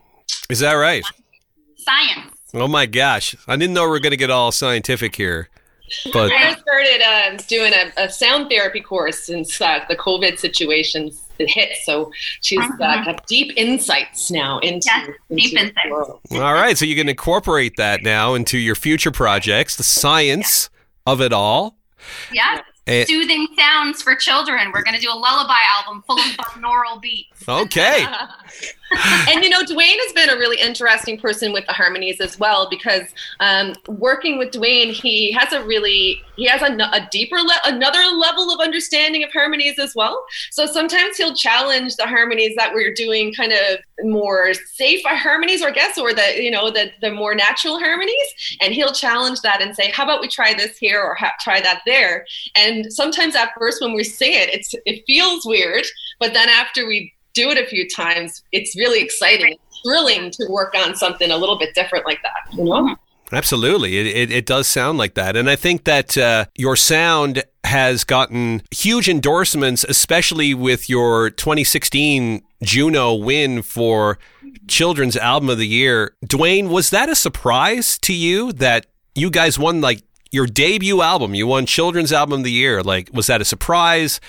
is 0.49 0.59
that 0.59 0.73
right 0.73 1.03
science 1.77 2.31
oh 2.53 2.67
my 2.67 2.85
gosh 2.85 3.35
i 3.47 3.55
didn't 3.55 3.73
know 3.73 3.89
we 3.89 3.95
are 3.95 3.99
going 3.99 4.11
to 4.11 4.17
get 4.17 4.29
all 4.29 4.51
scientific 4.51 5.15
here 5.15 5.49
but 6.11 6.31
I 6.31 6.55
started 6.55 7.01
um, 7.01 7.37
doing 7.47 7.73
a, 7.73 8.05
a, 8.05 8.09
sound 8.09 8.49
therapy 8.49 8.79
course 8.79 9.19
since 9.19 9.59
uh, 9.61 9.83
the 9.87 9.95
COVID 9.95 10.39
situation 10.39 11.11
hit. 11.37 11.77
So 11.83 12.11
she's 12.41 12.59
uh, 12.59 12.83
uh-huh. 12.83 13.05
got 13.05 13.27
deep 13.27 13.53
insights 13.57 14.31
now 14.31 14.59
into, 14.59 14.85
yes, 14.85 15.09
into 15.29 15.41
deep 15.41 15.57
insights. 15.57 16.31
All 16.31 16.53
right, 16.53 16.77
so 16.77 16.85
you 16.85 16.95
can 16.95 17.09
incorporate 17.09 17.77
that 17.77 18.01
now 18.01 18.33
into 18.33 18.57
your 18.57 18.75
future 18.75 19.11
projects, 19.11 19.75
the 19.75 19.83
science 19.83 20.69
yeah. 20.71 21.13
of 21.13 21.21
it 21.21 21.33
all. 21.33 21.77
Yeah. 22.31 22.61
And, 22.85 23.07
Soothing 23.07 23.47
sounds 23.57 24.01
for 24.01 24.13
children. 24.15 24.71
We're 24.73 24.83
going 24.83 24.95
to 24.95 25.01
do 25.01 25.09
a 25.09 25.15
lullaby 25.15 25.59
album 25.77 26.03
full 26.05 26.19
of 26.19 26.25
binaural 26.25 27.01
beats. 27.01 27.47
Okay. 27.47 28.05
and 29.29 29.43
you 29.43 29.49
know, 29.49 29.63
Duane 29.63 29.97
has 29.99 30.13
been 30.13 30.29
a 30.29 30.35
really 30.35 30.59
interesting 30.59 31.17
person 31.17 31.53
with 31.53 31.65
the 31.65 31.73
harmonies 31.73 32.19
as 32.19 32.39
well 32.39 32.69
because 32.69 33.03
um, 33.39 33.75
working 33.87 34.37
with 34.37 34.51
Duane, 34.51 34.93
he 34.93 35.31
has 35.31 35.53
a 35.53 35.63
really 35.63 36.21
he 36.35 36.47
has 36.47 36.61
a, 36.61 36.73
a 36.73 37.07
deeper 37.11 37.37
le- 37.37 37.61
another 37.65 38.03
level 38.15 38.51
of 38.53 38.59
understanding 38.59 39.23
of 39.23 39.31
harmonies 39.31 39.77
as 39.77 39.93
well. 39.95 40.25
So 40.51 40.65
sometimes 40.65 41.17
he'll 41.17 41.35
challenge 41.35 41.95
the 41.95 42.07
harmonies 42.07 42.55
that 42.55 42.73
we're 42.73 42.93
doing, 42.93 43.33
kind 43.33 43.51
of 43.51 43.79
more 44.03 44.53
safe 44.53 45.01
harmonies, 45.05 45.61
or 45.61 45.71
guess, 45.71 45.97
or 45.97 46.13
the 46.13 46.41
you 46.41 46.51
know 46.51 46.71
the 46.71 46.91
the 47.01 47.11
more 47.11 47.35
natural 47.35 47.79
harmonies, 47.79 48.57
and 48.61 48.73
he'll 48.73 48.93
challenge 48.93 49.41
that 49.41 49.61
and 49.61 49.75
say, 49.75 49.91
"How 49.91 50.03
about 50.03 50.21
we 50.21 50.27
try 50.27 50.53
this 50.53 50.77
here 50.77 51.01
or 51.01 51.15
ha- 51.15 51.33
try 51.39 51.61
that 51.61 51.81
there?" 51.85 52.25
And 52.55 52.91
sometimes 52.91 53.35
at 53.35 53.51
first 53.57 53.81
when 53.81 53.93
we 53.93 54.03
sing 54.03 54.33
it, 54.33 54.49
it's 54.49 54.73
it 54.85 55.03
feels 55.05 55.45
weird, 55.45 55.85
but 56.19 56.33
then 56.33 56.49
after 56.49 56.87
we 56.87 57.13
do 57.33 57.49
it 57.49 57.57
a 57.57 57.65
few 57.65 57.87
times, 57.89 58.43
it's 58.51 58.75
really 58.75 59.01
exciting, 59.01 59.57
thrilling 59.83 60.31
to 60.31 60.45
work 60.49 60.73
on 60.75 60.95
something 60.95 61.31
a 61.31 61.37
little 61.37 61.57
bit 61.57 61.73
different 61.75 62.05
like 62.05 62.21
that. 62.23 62.53
You 62.55 62.63
know. 62.63 62.95
Absolutely. 63.31 63.97
It, 63.97 64.05
it, 64.05 64.31
it, 64.31 64.45
does 64.45 64.67
sound 64.67 64.99
like 64.99 65.15
that. 65.15 65.35
And 65.35 65.49
I 65.49 65.55
think 65.55 65.85
that 65.85 66.15
uh, 66.17 66.45
your 66.55 66.75
sound 66.75 67.43
has 67.63 68.03
gotten 68.03 68.61
huge 68.69 69.09
endorsements, 69.09 69.83
especially 69.83 70.53
with 70.53 70.87
your 70.87 71.31
2016 71.31 72.43
Juno 72.61 73.15
win 73.15 73.63
for 73.63 74.19
Children's 74.67 75.17
Album 75.17 75.49
of 75.49 75.57
the 75.57 75.67
Year. 75.67 76.15
Duane, 76.25 76.69
was 76.69 76.91
that 76.91 77.09
a 77.09 77.15
surprise 77.15 77.97
to 77.99 78.13
you 78.13 78.51
that 78.53 78.85
you 79.15 79.31
guys 79.31 79.57
won 79.57 79.81
like 79.81 80.03
your 80.31 80.45
debut 80.45 81.01
album? 81.01 81.33
You 81.33 81.47
won 81.47 81.65
Children's 81.65 82.13
Album 82.13 82.39
of 82.39 82.43
the 82.43 82.51
Year. 82.51 82.83
Like, 82.83 83.09
was 83.13 83.27
that 83.27 83.41
a 83.41 83.45
surprise? 83.45 84.21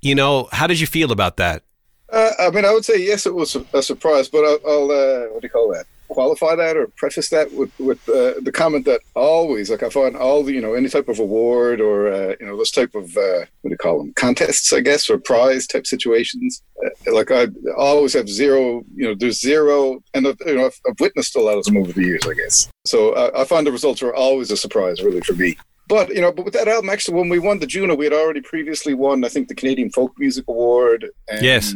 You 0.00 0.14
know, 0.14 0.48
how 0.52 0.66
did 0.66 0.78
you 0.78 0.86
feel 0.86 1.10
about 1.10 1.36
that? 1.38 1.64
Uh, 2.12 2.30
I 2.38 2.50
mean, 2.50 2.66
I 2.66 2.72
would 2.72 2.84
say 2.84 3.02
yes, 3.02 3.24
it 3.24 3.34
was 3.34 3.56
a, 3.72 3.82
surprise, 3.82 4.28
but 4.28 4.44
I'll, 4.44 4.58
I'll 4.68 4.90
uh, 4.90 5.28
what 5.32 5.40
do 5.40 5.46
you 5.46 5.50
call 5.50 5.72
that? 5.72 5.86
Qualify 6.08 6.54
that 6.56 6.76
or 6.76 6.88
preface 6.88 7.30
that 7.30 7.50
with 7.54 7.72
with 7.80 8.06
uh, 8.06 8.34
the 8.42 8.52
comment 8.52 8.84
that 8.84 9.00
always, 9.14 9.70
like 9.70 9.82
I 9.82 9.88
find 9.88 10.14
all 10.14 10.42
the 10.42 10.52
you 10.52 10.60
know 10.60 10.74
any 10.74 10.90
type 10.90 11.08
of 11.08 11.18
award 11.18 11.80
or 11.80 12.12
uh, 12.12 12.34
you 12.38 12.44
know 12.44 12.54
those 12.58 12.70
type 12.70 12.94
of 12.94 13.16
uh, 13.16 13.46
what 13.62 13.64
do 13.64 13.70
you 13.70 13.78
call 13.78 13.96
them 13.96 14.12
contests, 14.12 14.74
I 14.74 14.80
guess, 14.80 15.08
or 15.08 15.16
prize 15.18 15.66
type 15.66 15.86
situations. 15.86 16.62
Uh, 16.84 17.14
like 17.14 17.30
I 17.30 17.46
always 17.78 18.12
have 18.12 18.28
zero, 18.28 18.84
you 18.94 19.08
know, 19.08 19.14
there's 19.14 19.40
zero, 19.40 20.02
and 20.12 20.28
I've, 20.28 20.36
you 20.44 20.56
know 20.56 20.66
I've, 20.66 20.80
I've 20.86 21.00
witnessed 21.00 21.34
a 21.34 21.40
lot 21.40 21.56
of 21.56 21.64
them 21.64 21.78
over 21.78 21.94
the 21.94 22.02
years, 22.02 22.26
I 22.28 22.34
guess. 22.34 22.68
So 22.84 23.32
I 23.34 23.44
find 23.44 23.66
the 23.66 23.72
results 23.72 24.02
are 24.02 24.14
always 24.14 24.50
a 24.50 24.56
surprise, 24.58 25.02
really, 25.02 25.22
for 25.22 25.32
me. 25.32 25.56
But 25.88 26.10
you 26.10 26.20
know, 26.20 26.30
but 26.30 26.44
with 26.44 26.54
that 26.54 26.68
album, 26.68 26.90
actually, 26.90 27.18
when 27.18 27.30
we 27.30 27.38
won 27.38 27.58
the 27.58 27.66
Juno, 27.66 27.94
we 27.94 28.04
had 28.04 28.12
already 28.12 28.42
previously 28.42 28.92
won, 28.92 29.24
I 29.24 29.28
think, 29.28 29.48
the 29.48 29.54
Canadian 29.54 29.88
Folk 29.90 30.12
Music 30.18 30.44
Award. 30.46 31.06
And, 31.30 31.42
yes 31.42 31.74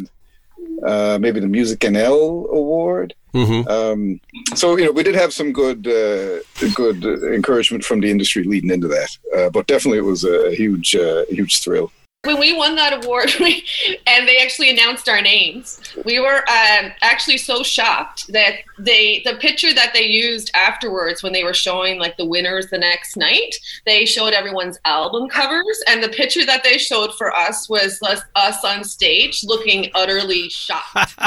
uh, 0.85 1.19
maybe 1.21 1.41
the 1.41 1.49
Music 1.49 1.81
NL 1.81 2.49
award. 2.51 3.15
Mm-hmm. 3.35 3.69
Um, 3.69 4.21
so 4.55 4.77
you 4.77 4.85
know, 4.87 4.93
we 4.93 5.03
did 5.03 5.15
have 5.15 5.33
some 5.33 5.53
good 5.53 5.87
uh, 5.87 6.41
good 6.75 7.05
encouragement 7.05 7.85
from 7.85 8.01
the 8.01 8.11
industry 8.11 8.45
leading 8.45 8.71
into 8.71 8.89
that, 8.89 9.19
uh, 9.37 9.51
but 9.51 9.67
definitely 9.67 9.99
it 9.99 10.03
was 10.03 10.25
a 10.25 10.55
huge 10.55 10.95
uh, 10.97 11.25
huge 11.29 11.63
thrill 11.63 11.93
when 12.27 12.39
we 12.39 12.57
won 12.57 12.75
that 12.75 13.05
award 13.05 13.31
we, 13.41 13.65
and 14.07 14.29
they 14.29 14.39
actually 14.39 14.71
announced 14.71 15.09
our 15.09 15.23
names 15.23 15.81
we 16.05 16.19
were 16.21 16.39
um, 16.49 16.93
actually 17.03 17.39
so 17.39 17.63
shocked 17.63 18.31
that 18.33 18.57
they 18.79 19.23
the 19.25 19.37
picture 19.37 19.73
that 19.73 19.93
they 19.95 20.05
used 20.05 20.51
afterwards 20.55 21.23
when 21.23 21.33
they 21.33 21.45
were 21.45 21.55
showing 21.55 21.99
like 21.99 22.17
the 22.17 22.27
winners 22.27 22.67
the 22.71 22.79
next 22.79 23.17
night 23.17 23.55
they 23.85 24.05
showed 24.05 24.33
everyone's 24.33 24.79
album 24.85 25.29
covers 25.29 25.83
and 25.89 26.03
the 26.03 26.09
picture 26.09 26.45
that 26.45 26.63
they 26.65 26.77
showed 26.77 27.15
for 27.15 27.35
us 27.35 27.69
was 27.69 27.99
us, 28.03 28.21
us 28.35 28.65
on 28.65 28.85
stage 28.85 29.43
looking 29.45 29.91
utterly 29.95 30.49
shocked. 30.49 31.15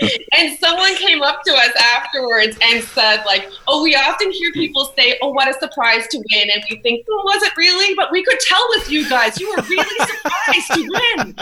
And 0.34 0.58
someone 0.58 0.94
came 0.96 1.22
up 1.22 1.42
to 1.44 1.52
us 1.52 1.72
afterwards 1.78 2.58
and 2.62 2.82
said 2.82 3.22
like 3.24 3.48
oh 3.68 3.82
we 3.82 3.94
often 3.94 4.30
hear 4.32 4.50
people 4.52 4.92
say 4.96 5.18
oh 5.22 5.30
what 5.30 5.48
a 5.48 5.58
surprise 5.58 6.06
to 6.08 6.18
win 6.18 6.50
and 6.50 6.62
we 6.70 6.78
think 6.78 7.06
oh 7.08 7.22
was 7.24 7.42
it 7.42 7.56
really 7.56 7.94
but 7.94 8.10
we 8.10 8.21
we 8.22 8.24
could 8.24 8.40
tell 8.40 8.66
with 8.70 8.90
you 8.90 9.08
guys. 9.08 9.40
You 9.40 9.48
were 9.50 9.62
really 9.62 9.98
surprised 10.06 10.72
to 10.74 10.80
win. 11.18 11.34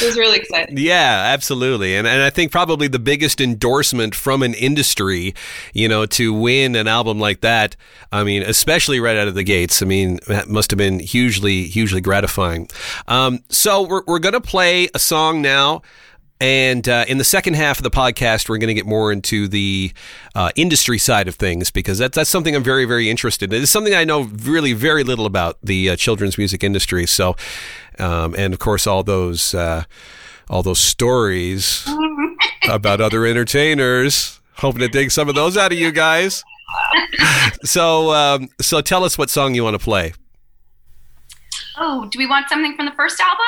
it 0.00 0.06
was 0.06 0.16
really 0.16 0.38
exciting. 0.38 0.76
Yeah, 0.78 1.24
absolutely. 1.26 1.96
And 1.96 2.06
and 2.06 2.22
I 2.22 2.30
think 2.30 2.52
probably 2.52 2.88
the 2.88 2.98
biggest 2.98 3.40
endorsement 3.40 4.14
from 4.14 4.42
an 4.42 4.54
industry, 4.54 5.34
you 5.72 5.88
know, 5.88 6.06
to 6.06 6.32
win 6.32 6.76
an 6.76 6.88
album 6.88 7.18
like 7.18 7.40
that, 7.40 7.76
I 8.12 8.24
mean, 8.24 8.42
especially 8.42 9.00
right 9.00 9.16
out 9.16 9.28
of 9.28 9.34
the 9.34 9.44
gates, 9.44 9.82
I 9.82 9.86
mean, 9.86 10.20
that 10.26 10.48
must 10.48 10.70
have 10.70 10.78
been 10.78 11.00
hugely, 11.00 11.64
hugely 11.64 12.00
gratifying. 12.00 12.68
Um, 13.08 13.40
so 13.48 13.82
we're, 13.82 14.02
we're 14.06 14.18
going 14.18 14.34
to 14.34 14.40
play 14.40 14.88
a 14.94 14.98
song 14.98 15.42
now. 15.42 15.82
And 16.40 16.88
uh, 16.88 17.04
in 17.06 17.18
the 17.18 17.24
second 17.24 17.54
half 17.54 17.78
of 17.78 17.82
the 17.82 17.90
podcast, 17.90 18.48
we're 18.48 18.56
going 18.56 18.68
to 18.68 18.74
get 18.74 18.86
more 18.86 19.12
into 19.12 19.46
the 19.46 19.92
uh, 20.34 20.50
industry 20.56 20.96
side 20.96 21.28
of 21.28 21.34
things 21.34 21.70
because 21.70 21.98
that's 21.98 22.16
that's 22.16 22.30
something 22.30 22.56
I'm 22.56 22.64
very 22.64 22.86
very 22.86 23.10
interested 23.10 23.52
in. 23.52 23.62
It's 23.62 23.70
something 23.70 23.94
I 23.94 24.04
know 24.04 24.22
really 24.22 24.72
very 24.72 25.04
little 25.04 25.26
about 25.26 25.58
the 25.62 25.90
uh, 25.90 25.96
children's 25.96 26.38
music 26.38 26.64
industry. 26.64 27.06
So, 27.06 27.36
um, 27.98 28.34
and 28.38 28.54
of 28.54 28.58
course, 28.58 28.86
all 28.86 29.02
those 29.02 29.54
uh, 29.54 29.84
all 30.48 30.62
those 30.62 30.80
stories 30.80 31.86
about 32.70 33.00
other 33.00 33.26
entertainers. 33.26 34.40
Hoping 34.54 34.80
to 34.80 34.88
dig 34.88 35.10
some 35.10 35.28
of 35.28 35.34
those 35.34 35.56
out 35.56 35.72
of 35.72 35.78
you 35.78 35.90
guys. 35.90 36.42
so, 37.64 38.12
um, 38.12 38.48
so 38.60 38.80
tell 38.80 39.04
us 39.04 39.16
what 39.16 39.30
song 39.30 39.54
you 39.54 39.64
want 39.64 39.74
to 39.74 39.82
play. 39.82 40.12
Oh, 41.78 42.08
do 42.10 42.18
we 42.18 42.26
want 42.26 42.48
something 42.50 42.76
from 42.76 42.84
the 42.84 42.92
first 42.92 43.18
album? 43.20 43.46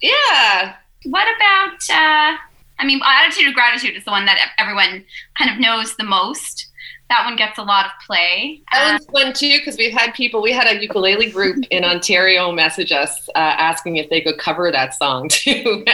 Yeah. 0.00 0.76
What 1.04 1.26
about? 1.36 1.78
Uh, 1.90 2.36
I 2.78 2.84
mean, 2.84 3.00
attitude 3.04 3.48
of 3.48 3.54
gratitude 3.54 3.96
is 3.96 4.04
the 4.04 4.10
one 4.10 4.26
that 4.26 4.38
everyone 4.58 5.04
kind 5.38 5.50
of 5.50 5.58
knows 5.58 5.96
the 5.96 6.04
most. 6.04 6.68
That 7.08 7.24
one 7.24 7.36
gets 7.36 7.56
a 7.56 7.62
lot 7.62 7.86
of 7.86 7.92
play. 8.04 8.62
That 8.72 8.92
one's 8.92 9.06
fun 9.06 9.32
too 9.32 9.58
because 9.58 9.76
we've 9.76 9.92
had 9.92 10.12
people. 10.14 10.42
We 10.42 10.52
had 10.52 10.66
a 10.66 10.82
ukulele 10.82 11.30
group 11.30 11.64
in 11.70 11.84
Ontario 11.84 12.50
message 12.50 12.90
us 12.90 13.28
uh, 13.36 13.38
asking 13.38 13.96
if 13.96 14.10
they 14.10 14.20
could 14.20 14.38
cover 14.38 14.72
that 14.72 14.92
song 14.94 15.28
too. 15.30 15.84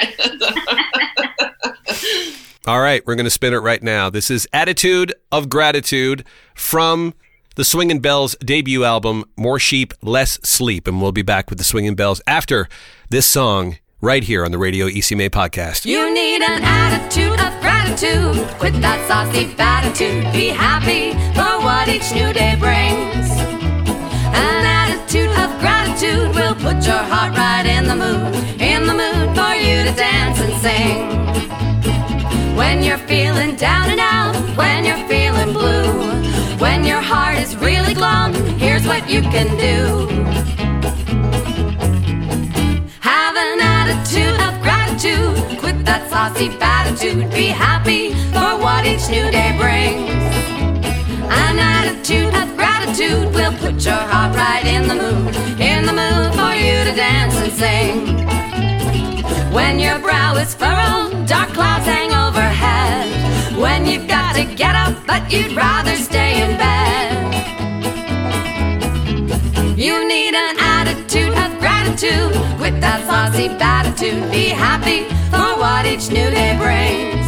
All 2.67 2.81
right, 2.81 3.07
we're 3.07 3.17
going 3.17 3.25
to 3.25 3.31
spin 3.31 3.53
it 3.53 3.59
right 3.59 3.83
now. 3.83 4.09
This 4.09 4.31
is 4.31 4.49
Attitude 4.53 5.13
of 5.31 5.51
Gratitude 5.51 6.25
from 6.55 7.13
the 7.57 7.65
Swingin' 7.65 8.01
Belles 8.01 8.35
debut 8.43 8.85
album, 8.85 9.25
More 9.37 9.59
Sheep, 9.59 9.93
Less 10.01 10.39
Sleep. 10.43 10.87
And 10.87 11.03
we'll 11.03 11.13
be 11.13 11.23
back 11.23 11.51
with 11.51 11.59
the 11.59 11.65
Swingin' 11.65 11.95
Belles 11.95 12.23
after 12.27 12.69
this 13.11 13.27
song 13.27 13.77
right 14.03 14.25
here 14.25 14.45
on 14.45 14.51
the 14.51 14.59
Radio 14.59 14.89
ECMA 14.89 15.31
podcast. 15.31 15.85
You 15.85 16.13
need 16.13 16.43
an 16.43 16.61
attitude 16.65 17.39
of 17.39 17.61
gratitude. 17.61 18.35
Quit 18.59 18.75
that 18.83 18.99
saucy 19.07 19.55
attitude. 19.57 20.25
Be 20.33 20.49
happy 20.49 21.13
for 21.39 21.63
what 21.63 21.89
each 21.89 22.11
new 22.13 22.33
day 22.33 22.57
brings. 22.59 23.31
An 24.35 24.67
attitude 24.67 25.31
of 25.39 25.55
gratitude 25.63 26.35
will 26.35 26.57
put 26.57 26.85
your 26.85 26.99
heart 26.99 27.39
right 27.39 27.65
in 27.65 27.87
the 27.87 27.95
mood. 27.95 28.35
In 28.61 28.89
the 28.89 28.95
mood 28.95 29.37
for 29.39 29.55
you 29.55 29.87
to 29.87 29.95
dance 29.95 30.41
and 30.41 30.55
sing. 30.59 32.57
When 32.57 32.83
you're 32.83 32.99
feeling 33.07 33.55
down 33.55 33.89
and 33.89 34.01
out, 34.01 34.35
when 34.57 34.85
you're 34.85 35.07
feeling 35.07 35.53
blue, 35.53 36.59
when 36.59 36.85
your 36.85 37.01
heart 37.01 37.39
is 37.39 37.55
really 37.55 37.95
glum, 37.95 38.35
here's 38.59 38.85
what 38.85 39.09
you 39.09 39.23
can 39.23 39.47
do. 39.57 40.23
Attitude 43.83 44.41
of 44.47 44.63
gratitude, 44.63 45.59
quit 45.59 45.85
that 45.85 46.09
saucy 46.09 46.49
attitude, 46.61 47.29
be 47.33 47.47
happy 47.47 48.15
for 48.31 48.51
what 48.63 48.87
each 48.87 49.11
new 49.11 49.29
day 49.29 49.51
brings. 49.59 50.09
An 51.27 51.59
attitude 51.59 52.33
of 52.33 52.47
gratitude 52.55 53.35
will 53.35 53.53
put 53.59 53.85
your 53.85 54.05
heart 54.13 54.37
right 54.37 54.65
in 54.65 54.87
the 54.87 54.95
mood, 54.95 55.35
in 55.59 55.85
the 55.85 55.93
mood 55.93 56.31
for 56.39 56.55
you 56.55 56.79
to 56.87 56.95
dance 56.95 57.35
and 57.43 57.53
sing. 57.61 59.53
When 59.53 59.81
your 59.81 59.99
brow 59.99 60.37
is 60.37 60.55
furrowed, 60.55 61.27
dark 61.27 61.49
clouds 61.49 61.85
hang 61.85 62.13
overhead. 62.15 63.59
When 63.59 63.85
you've 63.85 64.07
got 64.07 64.37
to 64.37 64.45
get 64.45 64.77
up, 64.77 64.95
but 65.09 65.29
you'd 65.33 65.57
rather 65.57 65.97
stay 65.97 66.41
in 66.41 66.57
bed. 66.57 66.82
Of 72.05 72.33
gratitude. 72.33 72.59
Quit 72.59 72.81
that 72.81 73.07
saucy 73.07 73.49
attitude. 73.49 74.31
Be 74.31 74.49
happy 74.49 75.05
for 75.31 75.59
what 75.59 75.87
each 75.87 76.09
new 76.09 76.31
day 76.31 76.57
brings. 76.57 77.27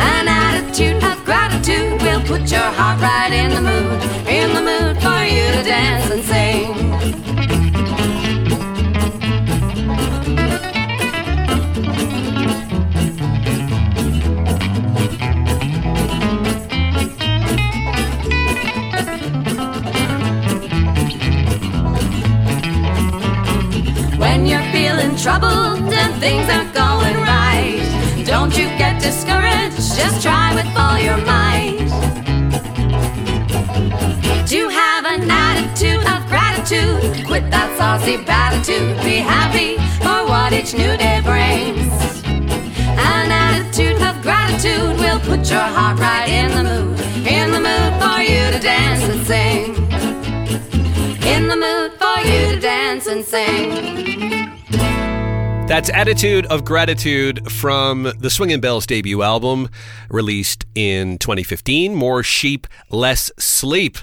An 0.00 0.28
attitude 0.28 1.02
of 1.04 1.24
gratitude 1.24 2.00
will 2.02 2.20
put 2.22 2.50
your 2.50 2.60
heart 2.60 3.00
right 3.00 3.32
in 3.32 3.50
the 3.50 3.60
mood. 3.60 4.02
In 4.28 4.54
the 4.54 4.62
mood 4.62 4.96
for 5.02 5.22
you 5.24 5.46
to 5.52 5.62
dance 5.62 6.10
and 6.10 6.24
sing. 6.24 7.27
Troubled 25.18 25.92
and 25.92 26.14
things 26.20 26.48
aren't 26.48 26.72
going 26.72 27.16
right, 27.16 28.22
don't 28.24 28.56
you 28.56 28.66
get 28.78 29.02
discouraged, 29.02 29.76
just 29.96 30.22
try 30.22 30.54
with 30.54 30.66
all 30.76 30.96
your 30.96 31.16
might. 31.26 31.88
To 34.46 34.68
have 34.68 35.04
an 35.06 35.28
attitude 35.28 36.06
of 36.06 36.24
gratitude, 36.28 37.26
quit 37.26 37.50
that 37.50 37.74
saucy 37.76 38.14
attitude, 38.28 38.96
be 39.02 39.16
happy 39.16 39.74
for 39.98 40.30
what 40.30 40.52
each 40.52 40.72
new 40.74 40.96
day 40.96 41.20
brings. 41.24 41.90
An 42.24 43.32
attitude 43.32 44.00
of 44.00 44.22
gratitude 44.22 44.96
will 44.98 45.18
put 45.20 45.50
your 45.50 45.58
heart 45.58 45.98
right 45.98 46.28
in 46.28 46.50
the 46.56 46.62
mood, 46.62 47.00
in 47.26 47.50
the 47.50 47.58
mood 47.58 47.92
for 48.00 48.22
you 48.22 48.52
to 48.52 48.60
dance 48.60 49.02
and 49.02 49.26
sing. 49.26 49.74
In 51.26 51.48
the 51.48 51.56
mood 51.56 51.92
for 51.98 52.18
you 52.20 52.54
to 52.54 52.60
dance 52.60 53.08
and 53.08 53.24
sing. 53.24 54.17
That's 55.68 55.90
Attitude 55.90 56.46
of 56.46 56.64
Gratitude 56.64 57.52
from 57.52 58.04
the 58.18 58.30
Swingin' 58.30 58.58
Belles 58.60 58.86
debut 58.86 59.22
album, 59.22 59.68
released 60.08 60.64
in 60.74 61.18
2015. 61.18 61.94
More 61.94 62.22
Sheep, 62.22 62.66
Less 62.88 63.30
Sleep. 63.38 63.98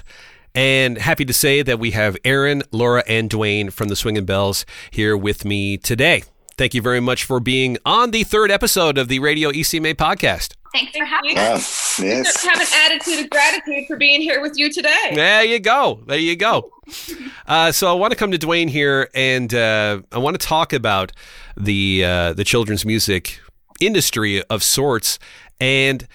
And 0.54 0.96
happy 0.96 1.24
to 1.24 1.32
say 1.32 1.62
that 1.62 1.80
we 1.80 1.90
have 1.90 2.16
Erin, 2.24 2.62
Laura, 2.70 3.02
and 3.08 3.28
Duane 3.28 3.70
from 3.70 3.88
the 3.88 3.96
Swingin' 3.96 4.24
Belles 4.24 4.64
here 4.92 5.16
with 5.16 5.44
me 5.44 5.76
today. 5.76 6.22
Thank 6.56 6.72
you 6.72 6.80
very 6.80 7.00
much 7.00 7.24
for 7.24 7.40
being 7.40 7.78
on 7.84 8.12
the 8.12 8.22
third 8.22 8.52
episode 8.52 8.96
of 8.96 9.08
the 9.08 9.18
Radio 9.18 9.50
ECMA 9.50 9.94
podcast. 9.94 10.54
Thanks 10.72 10.96
for 10.96 11.04
having 11.04 11.32
you. 11.32 11.42
us. 11.42 11.98
Ah, 11.98 12.02
yes. 12.04 12.44
Have 12.44 12.60
an 12.60 12.66
attitude 12.92 13.24
of 13.24 13.30
gratitude 13.30 13.86
for 13.86 13.96
being 13.96 14.20
here 14.22 14.40
with 14.40 14.56
you 14.56 14.70
today. 14.70 15.12
There 15.14 15.44
you 15.44 15.58
go. 15.58 16.02
There 16.06 16.18
you 16.18 16.36
go. 16.36 16.70
Uh, 17.46 17.72
so 17.72 17.90
I 17.90 17.94
want 17.94 18.12
to 18.12 18.16
come 18.16 18.30
to 18.30 18.38
Duane 18.38 18.68
here, 18.68 19.08
and 19.14 19.52
uh, 19.52 20.00
I 20.12 20.18
want 20.18 20.38
to 20.38 20.46
talk 20.46 20.72
about 20.72 21.12
the 21.56 22.04
uh, 22.04 22.32
the 22.32 22.44
children's 22.44 22.84
music 22.84 23.40
industry 23.80 24.42
of 24.44 24.62
sorts, 24.62 25.18
and 25.60 26.06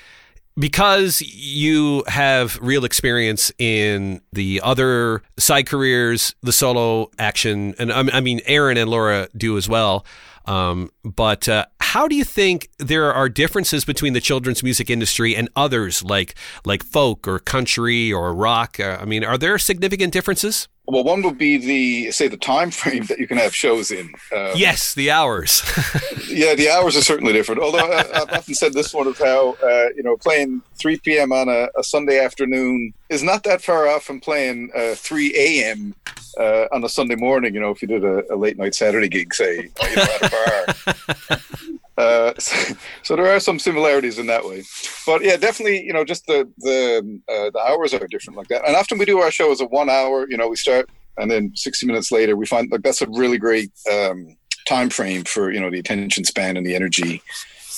because 0.58 1.22
you 1.22 2.04
have 2.08 2.60
real 2.62 2.86
experience 2.86 3.52
in 3.58 4.22
the 4.34 4.62
other 4.64 5.24
side 5.38 5.66
careers, 5.66 6.36
the 6.42 6.52
solo 6.52 7.10
action, 7.18 7.74
and 7.80 7.92
I 7.92 8.20
mean 8.20 8.42
Erin 8.46 8.78
and 8.78 8.90
Laura 8.90 9.28
do 9.36 9.58
as 9.58 9.70
well. 9.70 10.06
Um, 10.46 10.92
but 11.04 11.48
uh, 11.48 11.66
how 11.80 12.08
do 12.08 12.16
you 12.16 12.24
think 12.24 12.70
there 12.80 13.14
are 13.14 13.30
differences 13.30 13.86
between 13.86 14.14
the 14.14 14.20
children's 14.20 14.64
music 14.64 14.90
industry 14.90 15.36
and 15.36 15.50
others 15.56 16.04
like 16.04 16.36
like 16.66 16.84
folk 16.84 17.28
or 17.28 17.40
country 17.40 18.12
or 18.12 18.34
rock? 18.34 18.80
Uh, 18.80 18.98
I 19.00 19.06
mean, 19.06 19.24
are 19.24 19.38
there 19.38 19.58
significant 19.58 20.12
differences? 20.14 20.68
Well, 20.88 21.04
one 21.04 21.22
would 21.22 21.38
be 21.38 21.58
the 21.58 22.12
say 22.12 22.28
the 22.28 22.38
time 22.38 22.72
frame 22.72 23.06
that 23.06 23.20
you 23.20 23.28
can 23.28 23.38
have 23.38 23.56
shows 23.56 23.92
in. 23.92 24.12
Um, 24.36 24.52
Yes, 24.56 24.94
the 24.94 25.12
hours. 25.12 25.62
yeah, 26.28 26.56
the 26.56 26.70
hours 26.70 26.98
are 26.98 27.02
certainly 27.02 27.34
different. 27.34 27.62
Although 27.62 27.80
I, 27.80 28.00
I've 28.22 28.30
often 28.32 28.56
said 28.56 28.74
this 28.74 28.94
one 28.94 29.08
of 29.08 29.18
how 29.18 29.56
uh, 29.64 29.90
you 29.96 30.04
know 30.04 30.18
playing 30.18 30.62
3 30.76 30.98
p.m. 31.00 31.32
on 31.32 31.50
a, 31.50 31.70
a 31.78 31.84
Sunday 31.84 32.20
afternoon 32.20 32.94
is 33.10 33.24
not 33.24 33.44
that 33.44 33.62
far 33.62 33.88
off 33.88 34.04
from 34.04 34.20
playing 34.20 34.72
uh, 34.76 34.96
3 34.96 35.34
a.m. 35.38 35.96
Uh, 36.40 36.66
on 36.74 36.84
a 36.84 36.90
Sunday 36.90 37.16
morning. 37.16 37.54
You 37.54 37.62
know, 37.62 37.70
if 37.70 37.82
you 37.82 37.88
did 37.88 38.04
a, 38.04 38.34
a 38.34 38.36
late 38.36 38.58
night 38.58 38.74
Saturday 38.76 39.08
gig, 39.08 39.34
say 39.34 39.70
you 39.82 39.96
know, 39.96 40.02
at 40.02 40.24
a 40.24 40.76
bar. 40.98 41.38
Uh, 42.02 42.34
so, 43.04 43.16
there 43.16 43.28
are 43.28 43.40
some 43.40 43.60
similarities 43.60 44.18
in 44.18 44.28
that 44.28 44.44
way, 44.46 44.64
but 45.06 45.24
yeah, 45.24 45.38
definitely, 45.38 45.84
you 45.84 45.94
know, 45.94 46.04
just 46.04 46.26
the 46.26 46.50
the 46.58 47.20
uh, 47.30 47.50
the 47.52 47.60
hours 47.60 47.94
are 47.94 48.08
different 48.08 48.38
like 48.38 48.48
that. 48.48 48.66
And 48.66 48.76
often 48.76 48.98
we 48.98 49.06
do 49.06 49.20
our 49.20 49.32
show 49.32 49.52
as 49.52 49.62
a 49.62 49.66
one 49.66 49.90
hour. 49.90 50.28
You 50.30 50.38
know, 50.38 50.48
we 50.48 50.56
start 50.56 50.90
and 51.18 51.30
then 51.30 51.52
60 51.56 51.86
minutes 51.86 52.12
later, 52.12 52.36
we 52.36 52.46
find 52.46 52.72
like 52.72 52.82
that's 52.82 53.02
a 53.02 53.10
really 53.10 53.38
great 53.38 53.72
um, 53.92 54.36
time 54.68 54.90
frame 54.90 55.24
for 55.24 55.52
you 55.52 55.60
know 55.60 55.70
the 55.70 55.80
attention 55.80 56.24
span 56.24 56.58
and 56.58 56.66
the 56.66 56.76
energy. 56.76 57.22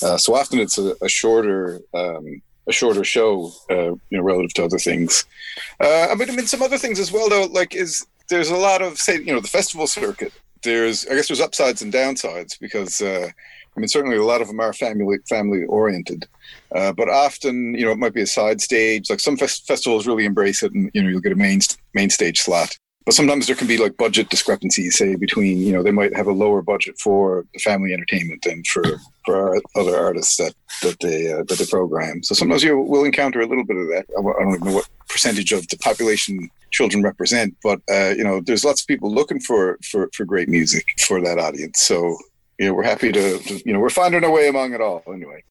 Uh, 0.01 0.17
so 0.17 0.36
often 0.36 0.59
it's 0.59 0.77
a, 0.77 0.95
a 1.01 1.09
shorter 1.09 1.81
um, 1.93 2.41
a 2.67 2.71
shorter 2.71 3.03
show, 3.03 3.51
uh, 3.69 3.91
you 3.91 4.17
know, 4.17 4.21
relative 4.21 4.53
to 4.53 4.63
other 4.63 4.77
things. 4.77 5.25
Uh, 5.81 6.07
I 6.09 6.15
mean, 6.15 6.29
I 6.29 6.36
mean, 6.36 6.47
some 6.47 6.62
other 6.62 6.77
things 6.77 6.99
as 6.99 7.12
well, 7.12 7.27
though. 7.27 7.45
Like, 7.45 7.75
is 7.75 8.05
there's 8.29 8.49
a 8.49 8.55
lot 8.55 8.81
of 8.81 8.97
say, 8.97 9.17
you 9.17 9.33
know, 9.33 9.41
the 9.41 9.49
festival 9.49 9.86
circuit. 9.86 10.31
There's, 10.63 11.05
I 11.07 11.15
guess, 11.15 11.27
there's 11.27 11.41
upsides 11.41 11.81
and 11.81 11.91
downsides 11.91 12.57
because, 12.57 13.01
uh, 13.01 13.29
I 13.75 13.79
mean, 13.79 13.88
certainly 13.88 14.17
a 14.17 14.23
lot 14.23 14.41
of 14.41 14.47
them 14.47 14.59
are 14.59 14.73
family 14.73 15.17
family 15.27 15.63
oriented, 15.65 16.27
uh, 16.75 16.91
but 16.93 17.09
often, 17.09 17.73
you 17.73 17.86
know, 17.86 17.91
it 17.91 17.97
might 17.97 18.13
be 18.13 18.21
a 18.21 18.27
side 18.27 18.62
stage. 18.62 19.09
Like 19.09 19.19
some 19.19 19.38
fest- 19.38 19.67
festivals 19.67 20.05
really 20.05 20.25
embrace 20.25 20.62
it, 20.63 20.73
and 20.73 20.91
you 20.93 21.01
know, 21.01 21.09
you'll 21.09 21.21
get 21.21 21.31
a 21.31 21.36
main 21.36 21.59
main 21.93 22.09
stage 22.09 22.39
slot. 22.39 22.77
But 23.05 23.15
sometimes 23.15 23.47
there 23.47 23.55
can 23.55 23.67
be 23.67 23.77
like 23.77 23.97
budget 23.97 24.29
discrepancies 24.29 24.97
say 24.97 25.15
between 25.15 25.57
you 25.57 25.73
know 25.73 25.83
they 25.83 25.91
might 25.91 26.15
have 26.15 26.27
a 26.27 26.31
lower 26.31 26.62
budget 26.62 26.97
for 26.99 27.45
the 27.53 27.59
family 27.59 27.93
entertainment 27.93 28.43
than 28.43 28.63
for 28.63 28.83
for 29.25 29.59
other 29.75 29.97
artists 29.97 30.38
that 30.38 30.53
that 30.83 30.99
they 31.01 31.31
uh, 31.31 31.43
that 31.47 31.57
they 31.57 31.65
program. 31.65 32.23
So 32.23 32.36
sometimes 32.36 32.63
you 32.63 32.79
will 32.79 33.03
encounter 33.03 33.41
a 33.41 33.47
little 33.47 33.65
bit 33.65 33.77
of 33.77 33.88
that. 33.88 34.05
I 34.17 34.21
don't 34.21 34.55
even 34.55 34.67
know 34.67 34.75
what 34.75 34.89
percentage 35.09 35.51
of 35.51 35.67
the 35.67 35.77
population 35.77 36.49
children 36.71 37.03
represent 37.03 37.55
but 37.62 37.79
uh, 37.91 38.13
you 38.17 38.23
know 38.23 38.41
there's 38.41 38.65
lots 38.65 38.81
of 38.81 38.88
people 38.88 39.13
looking 39.13 39.39
for 39.39 39.77
for 39.83 40.09
for 40.13 40.25
great 40.25 40.49
music 40.49 40.86
for 40.99 41.21
that 41.21 41.39
audience. 41.39 41.81
So 41.81 42.17
you 42.63 42.69
know 42.69 42.73
we're 42.76 42.84
happy 42.84 43.12
to, 43.12 43.39
to 43.39 43.62
you 43.65 43.73
know 43.73 43.80
we're 43.80 43.89
finding 43.89 44.23
our 44.23 44.32
way 44.32 44.47
among 44.47 44.73
it 44.73 44.82
all 44.82 45.04
anyway 45.08 45.43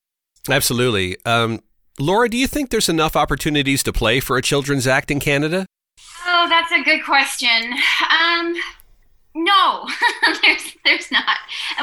absolutely 0.48 1.16
um, 1.24 1.60
laura 1.98 2.28
do 2.28 2.36
you 2.36 2.46
think 2.46 2.70
there's 2.70 2.88
enough 2.88 3.14
opportunities 3.16 3.82
to 3.82 3.92
play 3.92 4.18
for 4.18 4.36
a 4.36 4.42
children's 4.42 4.86
act 4.86 5.10
in 5.10 5.20
canada 5.20 5.66
Oh, 6.24 6.46
that's 6.48 6.72
a 6.72 6.82
good 6.82 7.04
question. 7.04 7.72
Um, 8.10 8.54
no, 9.34 9.88
there's 10.42 10.76
there's 10.84 11.10
not. 11.10 11.38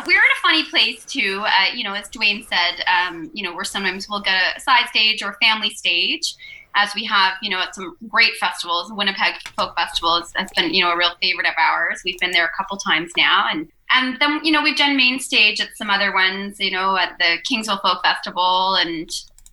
We're 0.06 0.14
in 0.14 0.18
a 0.18 0.42
funny 0.42 0.64
place 0.66 1.06
too. 1.06 1.44
Uh, 1.46 1.74
you 1.74 1.84
know, 1.84 1.94
as 1.94 2.08
Duane 2.10 2.46
said, 2.48 2.84
um, 2.88 3.32
you 3.34 3.44
know, 3.44 3.56
we're 3.56 3.64
sometimes 3.64 4.08
we'll 4.10 4.22
get 4.22 4.58
a 4.58 4.60
side 4.60 4.88
stage 4.90 5.24
or 5.24 5.36
family 5.42 5.72
stage, 5.72 6.36
as 6.76 6.94
we 6.94 7.04
have, 7.06 7.34
you 7.42 7.50
know, 7.50 7.60
at 7.60 7.76
some 7.76 7.98
great 8.08 8.36
festivals. 8.40 8.92
Winnipeg 8.92 9.36
Folk 9.58 9.76
Festival 9.76 10.20
has, 10.20 10.32
has 10.36 10.50
been, 10.56 10.74
you 10.74 10.84
know, 10.84 10.92
a 10.92 10.98
real 10.98 11.16
favorite 11.22 11.48
of 11.48 11.54
ours. 11.58 12.02
We've 12.06 12.20
been 12.20 12.32
there 12.32 12.46
a 12.46 12.58
couple 12.58 12.78
times 12.78 13.12
now, 13.18 13.48
and 13.52 13.68
and 13.92 14.18
then 14.20 14.40
you 14.44 14.52
know 14.52 14.62
we've 14.62 14.78
done 14.78 14.96
main 14.96 15.20
stage 15.20 15.60
at 15.60 15.76
some 15.76 15.90
other 15.90 16.14
ones, 16.14 16.60
you 16.60 16.72
know, 16.72 16.98
at 16.98 17.18
the 17.20 17.38
Kingsville 17.50 17.82
Folk 17.82 18.04
Festival 18.04 18.76
and 18.76 19.10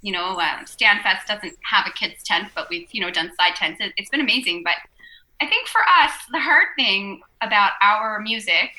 you 0.06 0.12
know, 0.12 0.36
uh, 0.38 0.62
Stanfest 0.64 1.26
doesn't 1.26 1.56
have 1.64 1.84
a 1.86 1.90
kids 1.90 2.22
tent, 2.22 2.48
but 2.54 2.68
we've, 2.70 2.88
you 2.92 3.00
know, 3.00 3.10
done 3.10 3.32
side 3.38 3.56
tents. 3.56 3.80
It, 3.80 3.92
has 3.98 4.08
been 4.08 4.20
amazing. 4.20 4.62
But 4.62 4.74
I 5.40 5.46
think 5.48 5.66
for 5.66 5.80
us, 5.80 6.12
the 6.30 6.38
hard 6.38 6.68
thing 6.76 7.22
about 7.40 7.72
our 7.82 8.20
music, 8.20 8.70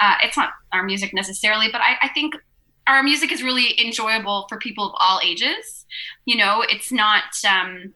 uh, 0.00 0.14
it's 0.24 0.36
not 0.36 0.50
our 0.72 0.82
music 0.82 1.14
necessarily, 1.14 1.68
but 1.70 1.80
I, 1.80 1.96
I 2.02 2.08
think 2.08 2.34
our 2.88 3.02
music 3.04 3.30
is 3.30 3.44
really 3.44 3.80
enjoyable 3.80 4.46
for 4.48 4.58
people 4.58 4.86
of 4.86 4.92
all 4.98 5.20
ages. 5.22 5.86
You 6.24 6.36
know, 6.36 6.64
it's 6.68 6.90
not, 6.90 7.22
um, 7.48 7.94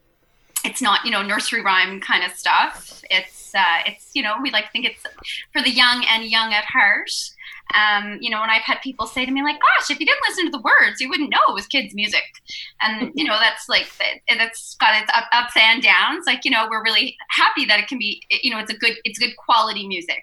it's 0.64 0.80
not, 0.80 1.04
you 1.04 1.10
know, 1.10 1.22
nursery 1.22 1.62
rhyme 1.62 2.00
kind 2.00 2.24
of 2.24 2.36
stuff. 2.36 3.02
It's, 3.10 3.54
uh, 3.54 3.82
it's, 3.86 4.10
you 4.14 4.22
know, 4.22 4.36
we 4.42 4.50
like 4.50 4.72
think 4.72 4.86
it's 4.86 5.02
for 5.52 5.62
the 5.62 5.70
young 5.70 6.04
and 6.08 6.24
young 6.24 6.52
at 6.52 6.64
heart. 6.64 7.10
Um, 7.74 8.18
you 8.20 8.30
know, 8.30 8.40
when 8.40 8.50
I've 8.50 8.62
had 8.62 8.80
people 8.82 9.06
say 9.06 9.24
to 9.24 9.32
me, 9.32 9.42
like, 9.42 9.56
gosh, 9.56 9.90
if 9.90 9.98
you 9.98 10.06
didn't 10.06 10.20
listen 10.28 10.44
to 10.46 10.50
the 10.50 10.60
words, 10.62 11.00
you 11.00 11.08
wouldn't 11.08 11.30
know 11.30 11.38
it 11.48 11.54
was 11.54 11.66
kids' 11.66 11.94
music. 11.94 12.22
And, 12.80 13.12
you 13.14 13.24
know, 13.24 13.38
that's 13.40 13.68
like, 13.68 13.90
that's 14.38 14.74
got 14.76 15.02
its 15.02 15.10
ups 15.32 15.52
and 15.56 15.82
downs. 15.82 16.24
Like, 16.26 16.44
you 16.44 16.50
know, 16.50 16.66
we're 16.70 16.82
really 16.82 17.16
happy 17.30 17.64
that 17.66 17.80
it 17.80 17.88
can 17.88 17.98
be, 17.98 18.22
you 18.42 18.50
know, 18.50 18.58
it's 18.58 18.72
a 18.72 18.76
good, 18.76 18.94
it's 19.04 19.18
good 19.18 19.36
quality 19.36 19.86
music. 19.86 20.22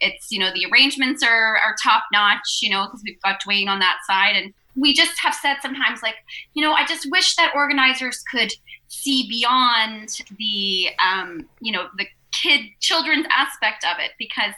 It's, 0.00 0.30
you 0.30 0.38
know, 0.38 0.50
the 0.52 0.66
arrangements 0.70 1.22
are, 1.22 1.56
are 1.56 1.74
top 1.82 2.04
notch, 2.12 2.60
you 2.62 2.70
know, 2.70 2.86
because 2.86 3.02
we've 3.04 3.20
got 3.22 3.40
Duane 3.44 3.68
on 3.68 3.80
that 3.80 3.98
side. 4.06 4.36
And 4.36 4.52
we 4.76 4.94
just 4.94 5.18
have 5.20 5.34
said 5.34 5.56
sometimes, 5.60 6.02
like, 6.02 6.16
you 6.54 6.62
know, 6.62 6.72
I 6.72 6.86
just 6.86 7.10
wish 7.10 7.36
that 7.36 7.52
organizers 7.54 8.22
could 8.30 8.52
see 8.88 9.28
beyond 9.28 10.20
the, 10.38 10.88
um, 10.98 11.48
you 11.60 11.72
know, 11.72 11.88
the 11.96 12.06
kid 12.32 12.60
children's 12.80 13.26
aspect 13.30 13.84
of 13.84 13.98
it 13.98 14.12
because 14.18 14.52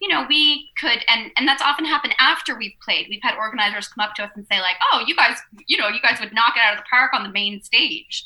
you 0.00 0.08
know 0.08 0.24
we 0.28 0.70
could 0.80 1.04
and 1.08 1.30
and 1.36 1.46
that's 1.46 1.62
often 1.62 1.84
happened 1.84 2.14
after 2.18 2.56
we've 2.56 2.78
played. 2.82 3.06
We've 3.08 3.22
had 3.22 3.36
organizers 3.36 3.88
come 3.88 4.04
up 4.04 4.14
to 4.14 4.24
us 4.24 4.30
and 4.36 4.46
say 4.50 4.60
like 4.60 4.76
oh 4.92 5.02
you 5.06 5.16
guys 5.16 5.36
you 5.66 5.76
know 5.76 5.88
you 5.88 6.00
guys 6.00 6.20
would 6.20 6.32
knock 6.32 6.54
it 6.56 6.62
out 6.62 6.74
of 6.74 6.78
the 6.78 6.84
park 6.88 7.12
on 7.14 7.22
the 7.22 7.30
main 7.30 7.62
stage 7.62 8.24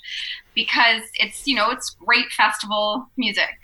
because 0.55 1.03
it's 1.14 1.46
you 1.46 1.57
know 1.57 1.70
it's 1.70 1.90
great 1.90 2.31
festival 2.37 3.09
music. 3.16 3.57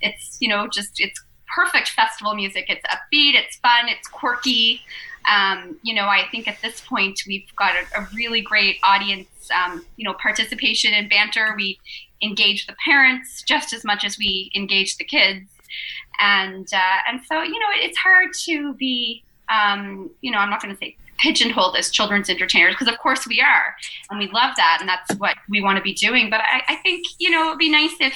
It's 0.00 0.36
you 0.40 0.48
know 0.48 0.68
just 0.68 1.00
it's 1.00 1.22
perfect 1.54 1.88
festival 1.88 2.34
music. 2.34 2.66
It's 2.68 2.84
upbeat 2.86 3.34
it's 3.34 3.56
fun 3.56 3.88
it's 3.88 4.08
quirky 4.08 4.82
um, 5.30 5.78
you 5.82 5.94
know 5.94 6.06
i 6.06 6.24
think 6.30 6.46
at 6.48 6.60
this 6.62 6.80
point 6.82 7.20
we've 7.26 7.48
got 7.56 7.72
a, 7.74 8.00
a 8.00 8.08
really 8.14 8.40
great 8.40 8.76
audience 8.82 9.28
um, 9.50 9.84
you 9.96 10.04
know 10.04 10.14
participation 10.14 10.92
and 10.92 11.08
banter. 11.08 11.54
We 11.56 11.78
engage 12.22 12.66
the 12.66 12.74
parents 12.84 13.42
just 13.42 13.72
as 13.72 13.84
much 13.84 14.04
as 14.04 14.18
we 14.18 14.50
engage 14.54 14.96
the 14.96 15.04
kids. 15.04 15.50
And 16.20 16.66
uh, 16.72 16.98
and 17.08 17.20
so 17.24 17.42
you 17.42 17.58
know 17.58 17.66
it's 17.74 17.98
hard 17.98 18.30
to 18.44 18.74
be 18.74 19.22
um, 19.50 20.10
you 20.20 20.30
know 20.30 20.38
i'm 20.38 20.48
not 20.48 20.62
going 20.62 20.72
to 20.74 20.78
say 20.78 20.96
pigeonholed 21.18 21.76
as 21.76 21.90
children's 21.90 22.28
entertainers 22.28 22.74
because 22.74 22.88
of 22.92 22.98
course 22.98 23.26
we 23.26 23.40
are 23.40 23.74
and 24.10 24.18
we 24.18 24.26
love 24.30 24.54
that 24.56 24.78
and 24.80 24.88
that's 24.88 25.14
what 25.16 25.36
we 25.48 25.60
want 25.60 25.76
to 25.76 25.82
be 25.82 25.94
doing. 25.94 26.30
But 26.30 26.40
I, 26.40 26.62
I 26.68 26.76
think 26.76 27.06
you 27.18 27.30
know 27.30 27.46
it 27.46 27.50
would 27.50 27.58
be 27.58 27.70
nice 27.70 27.94
if 28.00 28.14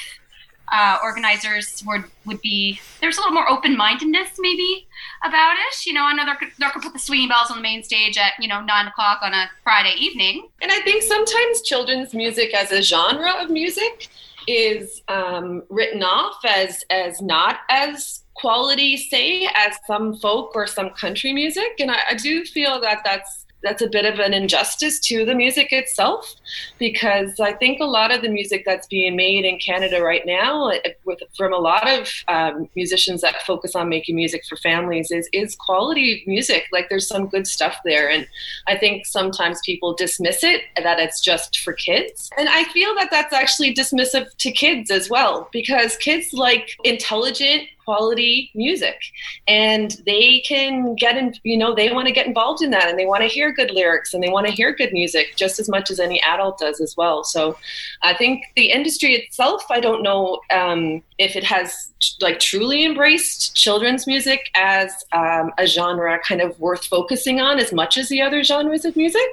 uh, 0.73 0.99
organizers 1.03 1.83
would 1.87 2.05
would 2.27 2.41
be 2.41 2.81
there's 3.01 3.17
a 3.17 3.21
little 3.21 3.35
more 3.35 3.49
open 3.49 3.77
mindedness 3.77 4.31
maybe 4.39 4.87
about 5.25 5.55
it. 5.55 5.87
You 5.87 5.93
know, 5.95 6.05
I 6.05 6.13
know 6.13 6.25
they're, 6.25 6.39
they're 6.59 6.71
gonna 6.71 6.83
put 6.83 6.93
the 6.93 6.99
swinging 6.99 7.29
belles 7.29 7.51
on 7.51 7.57
the 7.57 7.63
main 7.63 7.83
stage 7.83 8.17
at 8.17 8.33
you 8.39 8.49
know 8.49 8.61
nine 8.61 8.87
o'clock 8.87 9.21
on 9.23 9.35
a 9.35 9.51
Friday 9.63 9.95
evening. 9.99 10.49
And 10.61 10.71
I 10.71 10.81
think 10.81 11.03
sometimes 11.03 11.63
children's 11.63 12.15
music 12.15 12.55
as 12.55 12.73
a 12.73 12.83
genre 12.83 13.33
of 13.39 13.51
music 13.51 14.09
is 14.47 15.03
um, 15.09 15.63
written 15.69 16.03
off 16.03 16.45
as 16.45 16.85
as 16.91 17.21
not 17.21 17.61
as 17.71 18.23
quality, 18.39 18.97
say, 18.97 19.49
as 19.55 19.77
some 19.87 20.17
folk 20.17 20.53
or 20.55 20.67
some 20.67 20.91
country 20.91 21.33
music. 21.33 21.81
And 21.81 21.91
I, 21.91 21.99
I 22.11 22.15
do 22.15 22.45
feel 22.45 22.81
that 22.81 23.01
that's 23.05 23.38
that's 23.63 23.83
a 23.83 23.89
bit 23.89 24.05
of 24.05 24.19
an 24.21 24.33
injustice 24.33 25.01
to 25.01 25.25
the 25.25 25.35
music 25.35 25.73
itself 25.73 26.35
because 26.79 27.41
I 27.41 27.53
think 27.53 27.81
a 27.81 27.85
lot 27.85 28.11
of 28.11 28.23
the 28.23 28.29
music 28.29 28.63
that's 28.65 28.87
being 28.87 29.17
made 29.17 29.45
in 29.45 29.59
Canada 29.59 30.03
right 30.03 30.25
now, 30.25 30.73
with 31.05 31.21
from 31.37 31.53
a 31.53 31.59
lot 31.59 31.89
of 31.89 32.09
um, 32.29 32.69
musicians 32.77 33.21
that 33.23 33.43
focus 33.43 33.75
on 33.75 33.89
making 33.89 34.15
music 34.15 34.45
for 34.49 34.57
families, 34.57 35.11
is 35.11 35.29
is 35.33 35.57
quality 35.57 36.23
music. 36.27 36.65
Like 36.73 36.89
there's 36.89 37.09
some 37.09 37.27
good 37.27 37.47
stuff 37.47 37.77
there, 37.85 38.09
and 38.09 38.27
I 38.67 38.77
think 38.77 39.07
sometimes 39.07 39.61
people 39.65 39.95
dismiss 39.95 40.45
it 40.45 40.63
that 40.77 41.01
it's 41.01 41.21
just 41.21 41.59
for 41.61 41.73
kids, 41.73 42.31
and 42.39 42.49
I 42.49 42.65
feel 42.65 42.95
that 42.95 43.11
that's 43.11 43.33
actually 43.33 43.75
dismissive 43.75 44.35
to 44.37 44.53
kids 44.53 44.91
as 44.91 45.11
well 45.11 45.49
because 45.53 45.97
kids 45.97 46.33
like 46.33 46.71
intelligent 46.85 47.69
quality 47.89 48.51
music. 48.55 49.01
And 49.47 49.97
they 50.05 50.43
can 50.47 50.95
get 50.95 51.17
in 51.17 51.33
you 51.43 51.57
know 51.57 51.75
they 51.75 51.91
want 51.91 52.07
to 52.07 52.13
get 52.13 52.27
involved 52.27 52.63
in 52.63 52.71
that 52.73 52.87
and 52.89 52.99
they 52.99 53.07
want 53.07 53.23
to 53.23 53.29
hear 53.29 53.51
good 53.51 53.71
lyrics 53.71 54.13
and 54.13 54.23
they 54.23 54.29
want 54.29 54.47
to 54.47 54.53
hear 54.53 54.75
good 54.75 54.93
music 54.93 55.37
just 55.37 55.59
as 55.59 55.69
much 55.71 55.91
as 55.91 55.99
any 55.99 56.21
adult 56.23 56.59
does 56.59 56.81
as 56.81 56.95
well. 56.97 57.25
So 57.25 57.57
i 58.03 58.13
think 58.15 58.45
the 58.57 58.71
industry 58.79 59.15
itself 59.15 59.63
i 59.71 59.81
don't 59.81 60.03
know 60.03 60.41
um, 60.51 61.03
if 61.19 61.35
it 61.35 61.45
has 61.45 61.93
like 62.21 62.39
truly 62.39 62.85
embraced 62.85 63.57
children's 63.57 64.07
music 64.07 64.51
as 64.55 65.05
um, 65.13 65.51
a 65.59 65.67
genre 65.67 66.19
kind 66.27 66.41
of 66.41 66.59
worth 66.61 66.85
focusing 66.85 67.41
on 67.41 67.59
as 67.59 67.73
much 67.73 67.97
as 67.97 68.09
the 68.09 68.23
other 68.23 68.45
genres 68.45 68.85
of 68.85 68.95
music. 68.97 69.29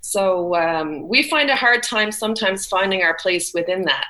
So 0.00 0.56
um, 0.56 1.08
we 1.08 1.22
find 1.22 1.50
a 1.50 1.56
hard 1.56 1.84
time 1.84 2.10
sometimes 2.10 2.66
finding 2.66 3.02
our 3.02 3.14
place 3.14 3.54
within 3.54 3.82
that 3.82 4.06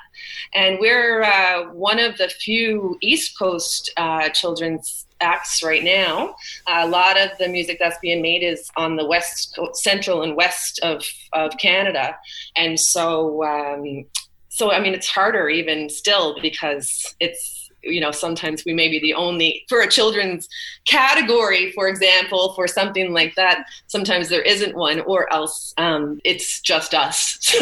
and 0.53 0.79
we're 0.79 1.23
uh, 1.23 1.71
one 1.73 1.99
of 1.99 2.17
the 2.17 2.29
few 2.29 2.97
East 3.01 3.37
Coast 3.37 3.91
uh, 3.97 4.29
children's 4.29 5.05
acts 5.21 5.61
right 5.63 5.83
now. 5.83 6.35
a 6.67 6.87
lot 6.87 7.19
of 7.19 7.29
the 7.37 7.47
music 7.47 7.77
that's 7.79 7.99
being 7.99 8.21
made 8.21 8.43
is 8.43 8.69
on 8.75 8.95
the 8.95 9.05
west, 9.05 9.57
central 9.73 10.23
and 10.23 10.35
west 10.35 10.79
of, 10.83 11.03
of 11.33 11.55
Canada, 11.57 12.17
and 12.55 12.79
so 12.79 13.43
um, 13.43 14.05
so 14.49 14.71
I 14.71 14.79
mean 14.79 14.93
it's 14.93 15.09
harder 15.09 15.49
even 15.49 15.89
still 15.89 16.39
because 16.41 17.15
it's 17.19 17.60
you 17.83 17.99
know 17.99 18.11
sometimes 18.11 18.63
we 18.65 18.73
may 18.73 18.87
be 18.87 18.99
the 18.99 19.13
only 19.13 19.65
for 19.67 19.81
a 19.81 19.89
children's 19.89 20.47
category 20.85 21.71
for 21.71 21.87
example 21.87 22.53
for 22.53 22.67
something 22.67 23.13
like 23.13 23.33
that 23.35 23.65
sometimes 23.87 24.29
there 24.29 24.41
isn't 24.41 24.75
one 24.75 25.01
or 25.01 25.31
else 25.33 25.73
um, 25.77 26.19
it's 26.23 26.61
just 26.61 26.93
us 26.93 27.37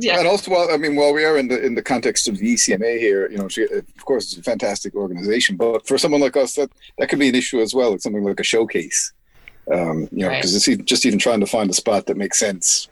yeah. 0.00 0.18
and 0.18 0.28
also 0.28 0.50
while 0.50 0.70
i 0.70 0.76
mean 0.76 0.94
while 0.94 1.12
we 1.12 1.24
are 1.24 1.38
in 1.38 1.48
the 1.48 1.64
in 1.64 1.74
the 1.74 1.82
context 1.82 2.28
of 2.28 2.38
the 2.38 2.54
ecma 2.54 2.98
here 2.98 3.30
you 3.30 3.38
know 3.38 3.48
she, 3.48 3.62
of 3.62 4.04
course 4.04 4.32
it's 4.32 4.40
a 4.40 4.42
fantastic 4.42 4.94
organization 4.94 5.56
but 5.56 5.86
for 5.86 5.96
someone 5.96 6.20
like 6.20 6.36
us 6.36 6.54
that 6.54 6.70
that 6.98 7.08
could 7.08 7.18
be 7.18 7.28
an 7.28 7.34
issue 7.34 7.60
as 7.60 7.74
well 7.74 7.94
it's 7.94 8.04
something 8.04 8.24
like 8.24 8.40
a 8.40 8.44
showcase 8.44 9.12
um, 9.72 10.08
you 10.10 10.24
know 10.24 10.30
because 10.30 10.52
right. 10.66 10.78
it's 10.78 10.84
just 10.84 11.06
even 11.06 11.18
trying 11.18 11.40
to 11.40 11.46
find 11.46 11.70
a 11.70 11.74
spot 11.74 12.06
that 12.06 12.16
makes 12.16 12.38
sense 12.38 12.88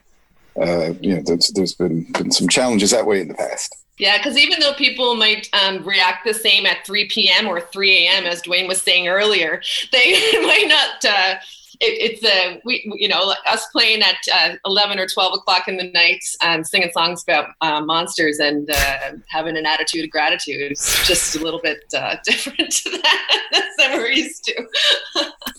uh, 0.61 0.93
you 1.01 1.15
know 1.15 1.23
there's, 1.25 1.49
there's 1.49 1.75
been 1.75 2.05
been 2.13 2.31
some 2.31 2.49
challenges 2.49 2.91
that 2.91 3.07
way 3.07 3.21
in 3.21 3.29
the 3.29 3.35
past 3.35 3.75
yeah, 3.99 4.19
because 4.19 4.39
even 4.39 4.61
though 4.61 4.75
people 4.75 5.15
might 5.15 5.49
um, 5.53 5.85
react 5.85 6.25
the 6.25 6.35
same 6.35 6.67
at 6.67 6.87
3 6.87 7.09
p.m. 7.09 7.47
or 7.47 7.61
3 7.61 8.07
a.m., 8.07 8.25
as 8.25 8.43
Duane 8.43 8.69
was 8.69 8.81
saying 8.81 9.09
earlier, 9.09 9.61
they 9.93 10.13
might 10.43 10.67
not 10.69 11.05
uh, 11.05 11.35
it, 11.81 12.21
it's 12.21 12.25
a 12.25 12.61
we 12.65 12.91
you 12.97 13.09
know 13.09 13.35
us 13.47 13.67
playing 13.69 14.03
at 14.03 14.17
uh, 14.33 14.57
11 14.65 14.99
or 14.99 15.07
12 15.07 15.35
o'clock 15.35 15.69
in 15.69 15.77
the 15.77 15.91
night 15.93 16.21
um, 16.43 16.65
singing 16.65 16.91
songs 16.93 17.23
about 17.23 17.51
uh, 17.61 17.81
monsters 17.81 18.39
and 18.39 18.71
uh, 18.71 19.13
having 19.29 19.57
an 19.57 19.67
attitude 19.67 20.05
of 20.05 20.11
gratitude 20.11 20.73
is 20.73 20.81
just 21.05 21.37
a 21.37 21.43
little 21.43 21.61
bit 21.63 21.79
uh, 21.97 22.17
different 22.25 22.71
to 22.71 22.91
that 22.91 23.73
than 23.79 23.93
we're 23.93 24.11
used 24.11 24.45
to 24.45 24.55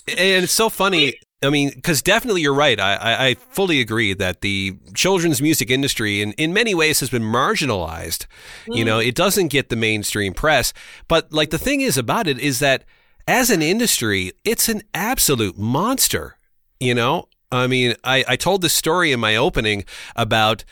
and 0.08 0.44
it's 0.44 0.54
so 0.54 0.70
funny 0.70 1.18
I 1.42 1.50
mean, 1.50 1.72
because 1.74 2.02
definitely 2.02 2.42
you're 2.42 2.54
right. 2.54 2.80
I, 2.80 2.96
I, 2.96 3.28
I, 3.28 3.34
fully 3.36 3.80
agree 3.80 4.14
that 4.14 4.42
the 4.42 4.78
children's 4.94 5.42
music 5.42 5.70
industry, 5.70 6.22
in, 6.22 6.34
in 6.34 6.52
many 6.54 6.76
ways, 6.76 7.00
has 7.00 7.10
been 7.10 7.24
marginalized. 7.24 8.26
Mm. 8.68 8.76
You 8.76 8.86
know, 8.86 9.00
it 9.00 9.16
doesn't 9.16 9.48
get 9.48 9.70
the 9.70 9.78
mainstream 9.78 10.34
press. 10.34 10.74
But, 11.08 11.32
like, 11.32 11.50
the 11.50 11.58
thing 11.58 11.80
is 11.80 11.98
about 11.98 12.28
it 12.28 12.40
is 12.40 12.60
that 12.60 12.84
as 13.26 13.50
an 13.50 13.62
industry, 13.62 14.34
it's 14.44 14.68
an 14.68 14.82
absolute 14.94 15.58
monster. 15.58 16.36
You 16.80 16.94
know, 16.94 17.30
I 17.52 17.68
mean, 17.68 17.96
I, 18.04 18.26
I 18.28 18.36
told 18.36 18.62
this 18.62 18.74
story 18.74 19.14
in 19.14 19.20
my 19.22 19.38
opening 19.38 19.86
about 20.18 20.66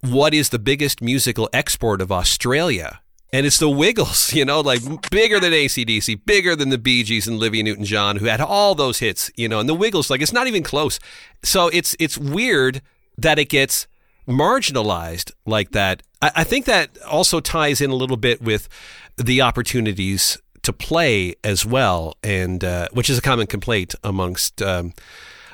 what 0.00 0.32
is 0.32 0.48
the 0.48 0.58
biggest 0.58 1.02
musical 1.02 1.50
export 1.52 2.00
of 2.00 2.10
Australia 2.10 3.00
and 3.34 3.44
it's 3.44 3.58
the 3.58 3.68
Wiggles, 3.68 4.32
you 4.38 4.44
know, 4.44 4.60
like 4.60 4.80
bigger 5.10 5.40
than 5.40 5.52
ACDC, 5.52 6.24
bigger 6.24 6.54
than 6.54 6.68
the 6.68 6.78
Bee 6.78 7.02
Gees 7.02 7.26
and 7.26 7.38
Livy 7.38 7.64
Newton 7.64 7.84
John, 7.84 8.16
who 8.16 8.26
had 8.26 8.40
all 8.40 8.76
those 8.76 9.00
hits, 9.00 9.28
you 9.36 9.48
know, 9.48 9.58
and 9.58 9.68
the 9.68 9.74
Wiggles, 9.74 10.08
like 10.08 10.22
it's 10.22 10.32
not 10.32 10.46
even 10.46 10.62
close. 10.62 11.00
So 11.42 11.68
it's 11.68 11.96
it's 11.98 12.16
weird 12.16 12.80
that 13.18 13.40
it 13.40 13.48
gets 13.48 13.88
marginalized 14.28 15.32
like 15.46 15.72
that. 15.72 16.04
I, 16.22 16.30
I 16.36 16.44
think 16.44 16.64
that 16.66 16.96
also 17.02 17.40
ties 17.40 17.80
in 17.80 17.90
a 17.90 17.96
little 17.96 18.16
bit 18.16 18.40
with 18.40 18.68
the 19.16 19.42
opportunities 19.42 20.38
to 20.62 20.72
play 20.72 21.34
as 21.42 21.66
well, 21.66 22.16
and 22.22 22.62
uh, 22.62 22.88
which 22.92 23.10
is 23.10 23.18
a 23.18 23.22
common 23.22 23.48
complaint 23.48 23.96
amongst. 24.04 24.62
Um, 24.62 24.94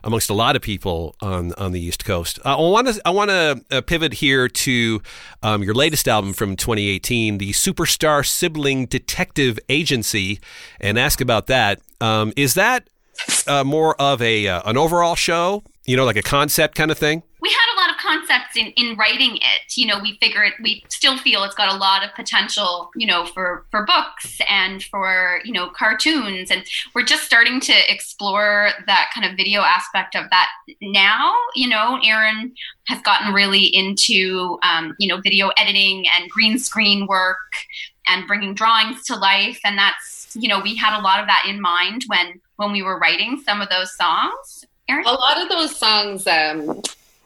amongst 0.05 0.31
a 0.31 0.35
lot 0.35 0.57
of 0.57 0.63
people 0.63 1.15
on 1.21 1.53
on 1.55 1.73
the 1.73 1.81
East 1.81 2.05
Coast. 2.05 2.39
Uh, 2.45 2.57
I 2.57 2.61
want 2.61 2.89
to 2.89 3.03
I 3.05 3.11
want 3.11 3.31
to 3.31 3.65
uh, 3.71 3.81
pivot 3.83 4.15
here 4.15 4.49
to 4.49 5.03
um, 5.43 5.63
your 5.63 5.75
latest 5.75 6.09
album 6.09 6.33
from 6.33 6.57
2018, 6.57 7.39
the 7.39 7.53
Superstar 7.53 8.27
Sibling 8.27 8.87
Detective 8.87 9.59
Agency, 9.69 10.41
and 10.81 10.99
ask 10.99 11.21
about 11.21 11.47
that. 11.47 11.81
Um, 12.01 12.33
is 12.37 12.55
that 12.55 12.89
uh, 13.47 13.65
more 13.65 14.01
of 14.01 14.23
a 14.23 14.49
uh, 14.49 14.63
an 14.65 14.77
overall 14.77 15.15
show? 15.15 15.65
You 15.87 15.97
know, 15.97 16.05
like 16.05 16.17
a 16.17 16.23
concept 16.23 16.75
kind 16.75 16.91
of 16.91 16.99
thing? 16.99 17.23
We 17.41 17.51
had 17.51 17.75
a 17.75 17.77
lot 17.81 17.91
of 17.91 17.97
concepts 18.11 18.57
in, 18.57 18.67
in 18.77 18.97
writing 18.97 19.37
it. 19.37 19.77
You 19.77 19.87
know, 19.87 20.01
we 20.01 20.19
figure 20.21 20.43
it, 20.43 20.55
we 20.63 20.85
still 20.89 21.17
feel 21.17 21.45
it's 21.45 21.55
got 21.55 21.73
a 21.75 21.79
lot 21.79 22.05
of 22.05 22.15
potential, 22.15 22.91
you 22.97 23.07
know, 23.07 23.25
for, 23.25 23.65
for 23.71 23.85
books 23.85 24.39
and 24.49 24.83
for, 24.85 25.41
you 25.45 25.53
know, 25.53 25.69
cartoons. 25.71 26.51
And 26.51 26.65
we're 26.95 27.05
just 27.05 27.25
starting 27.25 27.61
to 27.61 27.93
explore 27.93 28.71
that 28.87 29.11
kind 29.15 29.31
of 29.31 29.37
video 29.37 29.61
aspect 29.61 30.17
of 30.17 30.29
that 30.31 30.49
now. 30.81 31.35
You 31.55 31.69
know, 31.69 31.99
Erin 32.05 32.53
has 32.89 33.01
gotten 33.03 33.33
really 33.33 33.65
into, 33.65 34.59
um, 34.63 34.97
you 34.99 35.09
know, 35.09 35.21
video 35.21 35.49
editing 35.57 36.05
and 36.17 36.31
green 36.31 36.59
screen 36.59 37.07
work 37.07 37.37
and 38.09 38.27
bringing 38.27 38.55
drawings 38.55 39.05
to 39.05 39.17
life. 39.17 39.61
And 39.65 39.79
that's, 39.79 40.37
you 40.39 40.49
know, 40.49 40.61
we 40.61 40.75
had 40.75 40.99
a 40.99 41.03
lot 41.03 41.21
of 41.21 41.27
that 41.27 41.45
in 41.49 41.61
mind 41.61 42.05
when, 42.09 42.41
when 42.57 42.73
we 42.73 42.83
were 42.83 42.99
writing 42.99 43.41
some 43.45 43.61
of 43.61 43.69
those 43.69 43.97
songs. 43.97 44.65
Erin? 44.89 45.05
A 45.07 45.13
lot 45.13 45.41
of 45.41 45.49
those 45.49 45.77
songs, 45.77 46.27
um, 46.27 46.83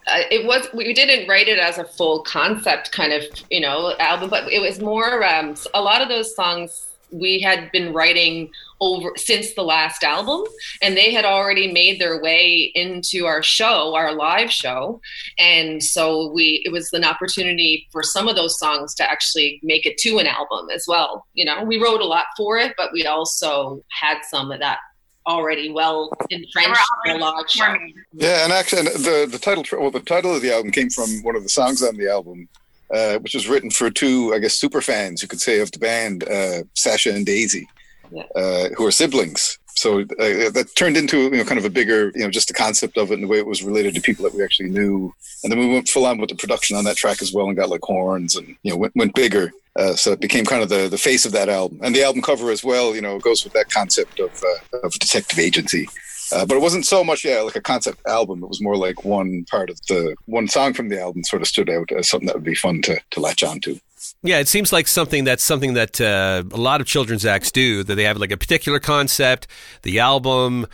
it 0.07 0.47
was 0.47 0.67
we 0.75 0.93
didn't 0.93 1.29
write 1.29 1.49
it 1.49 1.59
as 1.59 1.79
a 1.79 1.85
full 1.85 2.23
concept 2.23 2.93
kind 2.93 3.13
of 3.13 3.23
you 3.51 3.61
know 3.61 3.95
album 3.99 4.29
but 4.29 4.51
it 4.53 4.61
was 4.61 4.81
more 4.81 5.25
um, 5.25 5.55
a 5.73 5.81
lot 5.81 6.03
of 6.03 6.09
those 6.09 6.35
songs 6.35 6.95
we 7.15 7.41
had 7.41 7.71
been 7.71 7.93
writing 7.93 8.51
over 8.81 9.13
since 9.17 9.55
the 9.55 9.63
last 9.63 10.03
album 10.03 10.43
and 10.83 10.97
they 10.97 11.13
had 11.13 11.25
already 11.25 11.73
made 11.73 12.01
their 12.01 12.21
way 12.21 12.73
into 12.75 13.25
our 13.25 13.43
show 13.43 13.95
our 13.95 14.13
live 14.13 14.51
show. 14.51 15.01
And 15.39 15.83
so 15.83 16.31
we 16.33 16.63
it 16.65 16.73
was 16.73 16.93
an 16.93 17.05
opportunity 17.05 17.87
for 17.93 18.03
some 18.03 18.29
of 18.29 18.37
those 18.37 18.59
songs 18.59 18.95
to 18.97 19.11
actually 19.11 19.61
make 19.63 19.87
it 19.87 19.97
to 19.99 20.19
an 20.19 20.27
album 20.27 20.69
as 20.75 20.85
well 20.89 21.27
you 21.35 21.45
know? 21.45 21.65
We 21.65 21.81
wrote 21.81 22.01
a 22.01 22.07
lot 22.07 22.27
for 22.37 22.59
it 22.59 22.75
but 22.77 22.93
we 22.93 23.07
also 23.07 23.85
had 23.91 24.19
some 24.29 24.51
of 24.51 24.61
that 24.61 24.79
already 25.27 25.71
well 25.71 26.11
entrenched 26.31 26.81
in 27.07 27.23
a 27.23 27.35
show. 27.49 27.77
Yeah, 28.13 28.45
and 28.45 28.53
actually, 28.53 28.83
the 28.83 29.29
the 29.31 29.39
title 29.39 29.65
well, 29.79 29.91
the 29.91 30.01
title 30.01 30.35
of 30.35 30.43
the 30.43 30.53
album 30.53 30.71
came 30.71 30.91
from 30.91 31.23
one 31.23 31.37
of 31.37 31.43
the 31.43 31.49
songs 31.49 31.83
on 31.83 31.97
the 31.97 32.11
album, 32.11 32.49
uh, 32.95 33.19
which 33.19 33.35
was 33.35 33.49
written 33.49 33.71
for 33.71 33.91
two, 33.91 34.33
I 34.35 34.39
guess, 34.39 34.55
super 34.55 34.81
fans 34.81 35.23
you 35.23 35.29
could 35.29 35.41
say 35.41 35.61
of 35.61 35.73
the 35.73 35.79
band, 35.79 36.25
uh, 36.29 36.65
Sasha 36.75 37.15
and 37.15 37.27
Daisy, 37.27 37.69
yeah. 38.11 38.23
uh, 38.37 38.69
who 38.77 38.87
are 38.87 38.91
siblings. 38.91 39.59
So 39.77 40.01
uh, 40.01 40.05
that 40.51 40.71
turned 40.77 40.97
into 40.97 41.25
you 41.25 41.31
know 41.39 41.45
kind 41.45 41.59
of 41.59 41.65
a 41.65 41.71
bigger 41.71 42.13
you 42.15 42.25
know 42.25 42.31
just 42.31 42.49
the 42.49 42.55
concept 42.55 42.97
of 42.97 43.11
it 43.11 43.15
and 43.15 43.25
the 43.25 43.29
way 43.29 43.39
it 43.39 43.47
was 43.47 43.63
related 43.63 43.95
to 43.95 44.01
people 44.01 44.25
that 44.25 44.35
we 44.35 44.43
actually 44.43 44.71
knew, 44.71 45.13
and 45.43 45.51
then 45.51 45.59
we 45.59 45.69
went 45.69 45.89
full 45.89 46.07
on 46.07 46.19
with 46.19 46.31
the 46.31 46.37
production 46.37 46.77
on 46.77 46.85
that 46.85 46.97
track 46.97 47.21
as 47.23 47.33
well 47.33 47.49
and 47.49 47.57
got 47.57 47.69
like 47.69 47.83
horns 47.83 48.37
and 48.37 48.57
you 48.63 48.71
know 48.71 48.77
went 48.77 48.95
went 48.97 49.15
bigger. 49.15 49.53
Uh, 49.77 49.95
so 49.95 50.13
it 50.13 50.21
became 50.21 50.45
kind 50.45 50.63
of 50.63 50.69
the, 50.69 50.89
the 50.89 50.97
face 50.99 51.27
of 51.27 51.33
that 51.33 51.49
album, 51.49 51.81
and 51.83 51.95
the 51.95 52.05
album 52.05 52.23
cover 52.23 52.51
as 52.51 52.63
well. 52.63 52.95
You 52.95 53.03
know, 53.03 53.19
goes 53.19 53.43
with 53.43 53.53
that 53.55 53.71
concept 53.71 54.21
of 54.21 54.31
uh, 54.43 54.79
of 54.85 54.93
detective 54.95 55.39
agency. 55.39 55.89
Uh, 56.33 56.47
but 56.47 56.57
it 56.57 56.61
wasn't 56.61 56.87
so 56.87 57.05
much, 57.05 57.25
yeah, 57.25 57.41
like 57.41 57.57
a 57.57 57.61
concept 57.61 58.01
album. 58.07 58.43
It 58.43 58.49
was 58.49 58.63
more 58.63 58.77
like 58.77 59.05
one 59.05 59.45
part 59.51 59.71
of 59.71 59.79
the 59.89 60.17
one 60.27 60.49
song 60.49 60.73
from 60.73 60.89
the 60.89 61.01
album 61.01 61.23
sort 61.25 61.43
of 61.43 61.49
stood 61.49 61.69
out 61.69 61.93
as 61.93 62.09
something 62.09 62.27
that 62.27 62.35
would 62.35 62.45
be 62.45 62.55
fun 62.55 62.83
to 62.83 62.99
to 63.11 63.21
latch 63.21 63.43
onto. 63.43 63.79
Yeah, 64.23 64.39
it 64.39 64.49
seems 64.49 64.73
like 64.73 64.87
something 64.89 65.25
that's 65.25 65.43
something 65.43 65.75
that 65.75 66.01
uh, 66.01 66.45
a 66.53 66.57
lot 66.57 66.81
of 66.81 66.87
children's 66.87 67.25
acts 67.25 67.51
do. 67.51 67.83
That 67.83 67.95
they 67.95 68.05
have 68.05 68.17
like 68.17 68.33
a 68.33 68.37
particular 68.37 68.81
concept, 68.81 69.47
the 69.83 70.01
album, 70.01 70.67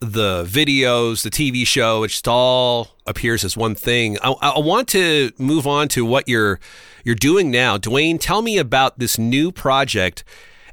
the 0.00 0.44
videos, 0.44 1.22
the 1.22 1.30
TV 1.30 1.66
show. 1.66 2.04
It 2.04 2.08
just 2.08 2.28
all 2.28 2.96
appears 3.06 3.44
as 3.44 3.56
one 3.56 3.74
thing. 3.74 4.18
I, 4.22 4.30
I 4.30 4.58
want 4.58 4.88
to 4.88 5.32
move 5.38 5.66
on 5.66 5.88
to 5.88 6.04
what 6.04 6.28
you're 6.28 6.60
you're 7.04 7.14
doing 7.14 7.50
now. 7.50 7.78
Duane, 7.78 8.18
tell 8.18 8.42
me 8.42 8.58
about 8.58 8.98
this 8.98 9.18
new 9.18 9.50
project 9.50 10.24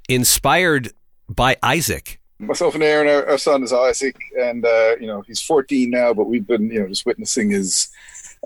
inspired 0.10 0.91
by 1.30 1.58
Isaac. 1.63 2.19
Myself 2.38 2.75
and 2.75 2.84
Erin, 2.84 3.08
our, 3.08 3.25
our 3.30 3.38
son 3.38 3.63
is 3.63 3.71
Isaac, 3.71 4.17
and 4.38 4.65
uh, 4.65 4.95
you 4.99 5.08
know 5.08 5.21
he's 5.21 5.41
14 5.41 5.89
now. 5.89 6.13
But 6.13 6.25
we've 6.25 6.45
been, 6.45 6.69
you 6.69 6.82
know, 6.82 6.88
just 6.88 7.06
witnessing 7.06 7.49
his 7.49 7.88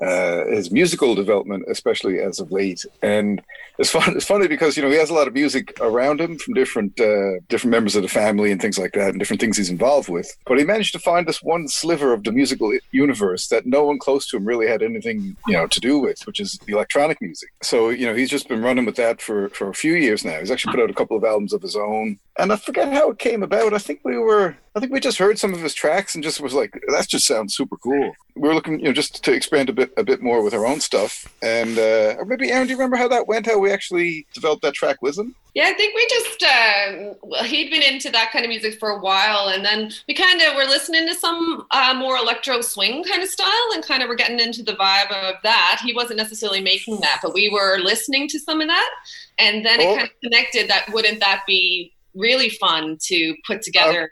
uh, 0.01 0.45
his 0.45 0.71
musical 0.71 1.15
development, 1.15 1.65
especially 1.67 2.19
as 2.19 2.39
of 2.39 2.51
late. 2.51 2.85
And 3.01 3.41
it's 3.77 3.89
fun. 3.89 4.15
It's 4.15 4.25
funny 4.25 4.47
because 4.47 4.75
you 4.75 4.83
know 4.83 4.89
he 4.89 4.97
has 4.97 5.09
a 5.09 5.13
lot 5.13 5.27
of 5.27 5.33
music 5.33 5.77
around 5.79 6.19
him 6.19 6.37
from 6.37 6.53
different 6.53 6.99
uh, 6.99 7.39
different 7.47 7.71
members 7.71 7.95
of 7.95 8.03
the 8.03 8.09
family 8.09 8.51
and 8.51 8.61
things 8.61 8.77
like 8.77 8.93
that, 8.93 9.09
and 9.09 9.19
different 9.19 9.39
things 9.39 9.57
he's 9.57 9.69
involved 9.69 10.09
with. 10.09 10.35
But 10.45 10.57
he 10.57 10.65
managed 10.65 10.93
to 10.93 10.99
find 10.99 11.27
this 11.27 11.41
one 11.41 11.67
sliver 11.67 12.13
of 12.13 12.23
the 12.23 12.31
musical 12.31 12.77
universe 12.91 13.47
that 13.47 13.65
no 13.65 13.85
one 13.85 13.97
close 13.97 14.27
to 14.27 14.37
him 14.37 14.45
really 14.45 14.67
had 14.67 14.83
anything 14.83 15.35
you 15.47 15.53
know 15.53 15.67
to 15.67 15.79
do 15.79 15.99
with, 15.99 16.25
which 16.27 16.39
is 16.39 16.59
the 16.65 16.73
electronic 16.73 17.21
music. 17.21 17.49
So 17.61 17.89
you 17.89 18.05
know 18.05 18.13
he's 18.13 18.29
just 18.29 18.49
been 18.49 18.61
running 18.61 18.85
with 18.85 18.95
that 18.97 19.21
for 19.21 19.49
for 19.49 19.69
a 19.69 19.73
few 19.73 19.93
years 19.93 20.25
now. 20.25 20.39
He's 20.39 20.51
actually 20.51 20.73
put 20.73 20.83
out 20.83 20.89
a 20.89 20.93
couple 20.93 21.15
of 21.15 21.23
albums 21.23 21.53
of 21.53 21.61
his 21.61 21.75
own, 21.75 22.19
and 22.39 22.51
I 22.51 22.55
forget 22.55 22.91
how 22.91 23.11
it 23.11 23.19
came 23.19 23.43
about. 23.43 23.73
I 23.73 23.77
think 23.77 24.01
we 24.03 24.17
were 24.17 24.55
I 24.75 24.79
think 24.79 24.93
we 24.93 24.99
just 24.99 25.17
heard 25.17 25.37
some 25.37 25.53
of 25.53 25.59
his 25.59 25.73
tracks 25.73 26.15
and 26.15 26.23
just 26.23 26.39
was 26.39 26.53
like, 26.53 26.71
that 26.87 27.07
just 27.07 27.27
sounds 27.27 27.55
super 27.55 27.75
cool. 27.75 28.13
We 28.35 28.47
were 28.47 28.53
looking, 28.53 28.79
you 28.79 28.85
know, 28.85 28.93
just 28.93 29.23
to 29.23 29.33
expand 29.33 29.67
a 29.67 29.73
bit, 29.73 29.91
a 29.97 30.03
bit 30.03 30.21
more 30.21 30.41
with 30.41 30.53
our 30.53 30.65
own 30.65 30.79
stuff. 30.79 31.27
And 31.41 31.77
uh, 31.77 32.15
or 32.17 32.25
maybe 32.25 32.51
Erin, 32.51 32.67
do 32.67 32.71
you 32.71 32.77
remember 32.77 32.95
how 32.95 33.07
that 33.09 33.27
went? 33.27 33.47
How 33.47 33.57
we 33.57 33.71
actually 33.71 34.25
developed 34.33 34.61
that 34.61 34.75
track 34.75 35.01
with 35.01 35.17
him? 35.17 35.35
Yeah, 35.55 35.65
I 35.65 35.73
think 35.73 35.95
we 35.95 36.07
just 36.07 36.43
uh, 36.43 37.13
well, 37.23 37.43
he'd 37.43 37.71
been 37.71 37.81
into 37.81 38.11
that 38.11 38.31
kind 38.31 38.45
of 38.45 38.49
music 38.49 38.79
for 38.79 38.91
a 38.91 38.99
while, 38.99 39.49
and 39.49 39.65
then 39.65 39.91
we 40.07 40.13
kind 40.13 40.41
of 40.41 40.55
were 40.55 40.63
listening 40.65 41.07
to 41.07 41.15
some 41.15 41.65
uh, 41.71 41.93
more 41.97 42.15
electro 42.15 42.61
swing 42.61 43.03
kind 43.03 43.23
of 43.23 43.27
style, 43.27 43.69
and 43.73 43.83
kind 43.83 44.03
of 44.03 44.07
were 44.07 44.15
getting 44.15 44.39
into 44.39 44.63
the 44.63 44.73
vibe 44.73 45.11
of 45.11 45.35
that. 45.43 45.81
He 45.83 45.93
wasn't 45.93 46.17
necessarily 46.17 46.61
making 46.61 46.99
that, 47.01 47.19
but 47.23 47.33
we 47.33 47.49
were 47.49 47.79
listening 47.79 48.27
to 48.29 48.39
some 48.39 48.61
of 48.61 48.67
that, 48.67 48.89
and 49.39 49.65
then 49.65 49.81
oh. 49.81 49.83
it 49.83 49.97
kind 49.97 50.09
of 50.09 50.21
connected. 50.23 50.69
That 50.69 50.93
wouldn't 50.93 51.19
that 51.19 51.43
be 51.47 51.91
really 52.19 52.49
fun 52.49 52.97
to 53.07 53.35
put 53.47 53.61
together? 53.61 54.11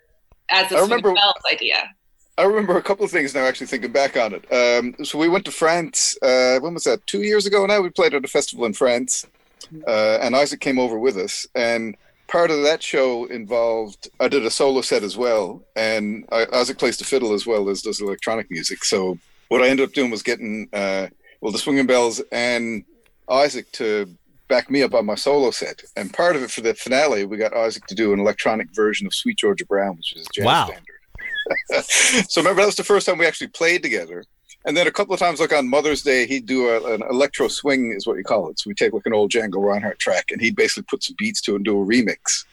as 0.49 0.71
a 0.71 0.77
I 0.77 0.81
remember, 0.81 1.13
idea. 1.51 1.89
I 2.37 2.43
remember 2.43 2.77
a 2.77 2.81
couple 2.81 3.05
of 3.05 3.11
things 3.11 3.33
now. 3.33 3.45
Actually, 3.45 3.67
thinking 3.67 3.91
back 3.91 4.17
on 4.17 4.33
it, 4.33 4.51
um, 4.51 4.95
so 5.03 5.17
we 5.17 5.27
went 5.27 5.45
to 5.45 5.51
France. 5.51 6.17
Uh, 6.21 6.59
when 6.59 6.73
was 6.73 6.83
that? 6.83 7.05
Two 7.07 7.23
years 7.23 7.45
ago 7.45 7.65
now. 7.65 7.81
We 7.81 7.89
played 7.89 8.13
at 8.13 8.25
a 8.25 8.27
festival 8.27 8.65
in 8.65 8.73
France, 8.73 9.25
uh, 9.87 10.19
and 10.21 10.35
Isaac 10.35 10.59
came 10.59 10.79
over 10.79 10.99
with 10.99 11.17
us. 11.17 11.47
And 11.55 11.97
part 12.27 12.51
of 12.51 12.63
that 12.63 12.83
show 12.83 13.25
involved 13.25 14.09
I 14.19 14.27
did 14.27 14.45
a 14.45 14.51
solo 14.51 14.81
set 14.81 15.03
as 15.03 15.17
well, 15.17 15.63
and 15.75 16.25
I, 16.31 16.45
Isaac 16.53 16.77
plays 16.77 16.97
the 16.97 17.05
fiddle 17.05 17.33
as 17.33 17.45
well 17.45 17.69
as 17.69 17.81
does 17.81 18.01
electronic 18.01 18.49
music. 18.51 18.85
So 18.85 19.17
what 19.49 19.61
I 19.61 19.67
ended 19.69 19.87
up 19.87 19.93
doing 19.93 20.11
was 20.11 20.23
getting 20.23 20.69
uh, 20.73 21.07
well 21.41 21.51
the 21.51 21.59
swinging 21.59 21.87
bells 21.87 22.21
and 22.31 22.83
Isaac 23.29 23.71
to 23.73 24.09
back 24.47 24.69
me 24.69 24.83
up 24.83 24.93
on 24.93 25.05
my 25.05 25.15
solo 25.15 25.51
set. 25.51 25.83
And 25.95 26.13
part 26.13 26.35
of 26.35 26.43
it 26.43 26.51
for 26.51 26.61
the 26.61 26.73
finale, 26.73 27.25
we 27.25 27.37
got 27.37 27.55
Isaac 27.55 27.85
to 27.87 27.95
do 27.95 28.13
an 28.13 28.19
electronic 28.19 28.73
version 28.73 29.07
of 29.07 29.13
Sweet 29.13 29.37
Georgia 29.37 29.65
Brown, 29.65 29.97
which 29.97 30.15
is 30.15 30.25
a 30.25 30.33
jazz 30.33 30.45
wow. 30.45 30.65
standard. 30.65 32.25
so 32.29 32.41
remember, 32.41 32.61
that 32.61 32.67
was 32.67 32.75
the 32.75 32.83
first 32.83 33.05
time 33.05 33.17
we 33.17 33.25
actually 33.25 33.47
played 33.47 33.81
together. 33.83 34.23
And 34.65 34.75
then 34.75 34.85
a 34.85 34.91
couple 34.91 35.13
of 35.13 35.19
times, 35.19 35.39
like 35.39 35.53
on 35.53 35.69
Mother's 35.69 36.01
Day, 36.01 36.27
he'd 36.27 36.45
do 36.45 36.67
a, 36.67 36.93
an 36.93 37.01
electro 37.09 37.47
swing, 37.47 37.93
is 37.95 38.05
what 38.05 38.17
you 38.17 38.23
call 38.23 38.49
it. 38.49 38.59
So 38.59 38.69
we 38.69 38.73
take 38.73 38.91
like 38.91 39.05
an 39.05 39.13
old 39.13 39.31
Django 39.31 39.63
Reinhardt 39.63 39.97
track, 39.97 40.25
and 40.29 40.41
he'd 40.41 40.57
basically 40.57 40.83
put 40.83 41.03
some 41.03 41.15
beats 41.17 41.39
to 41.43 41.53
it 41.53 41.57
and 41.57 41.65
do 41.65 41.81
a 41.81 41.85
remix. 41.85 42.43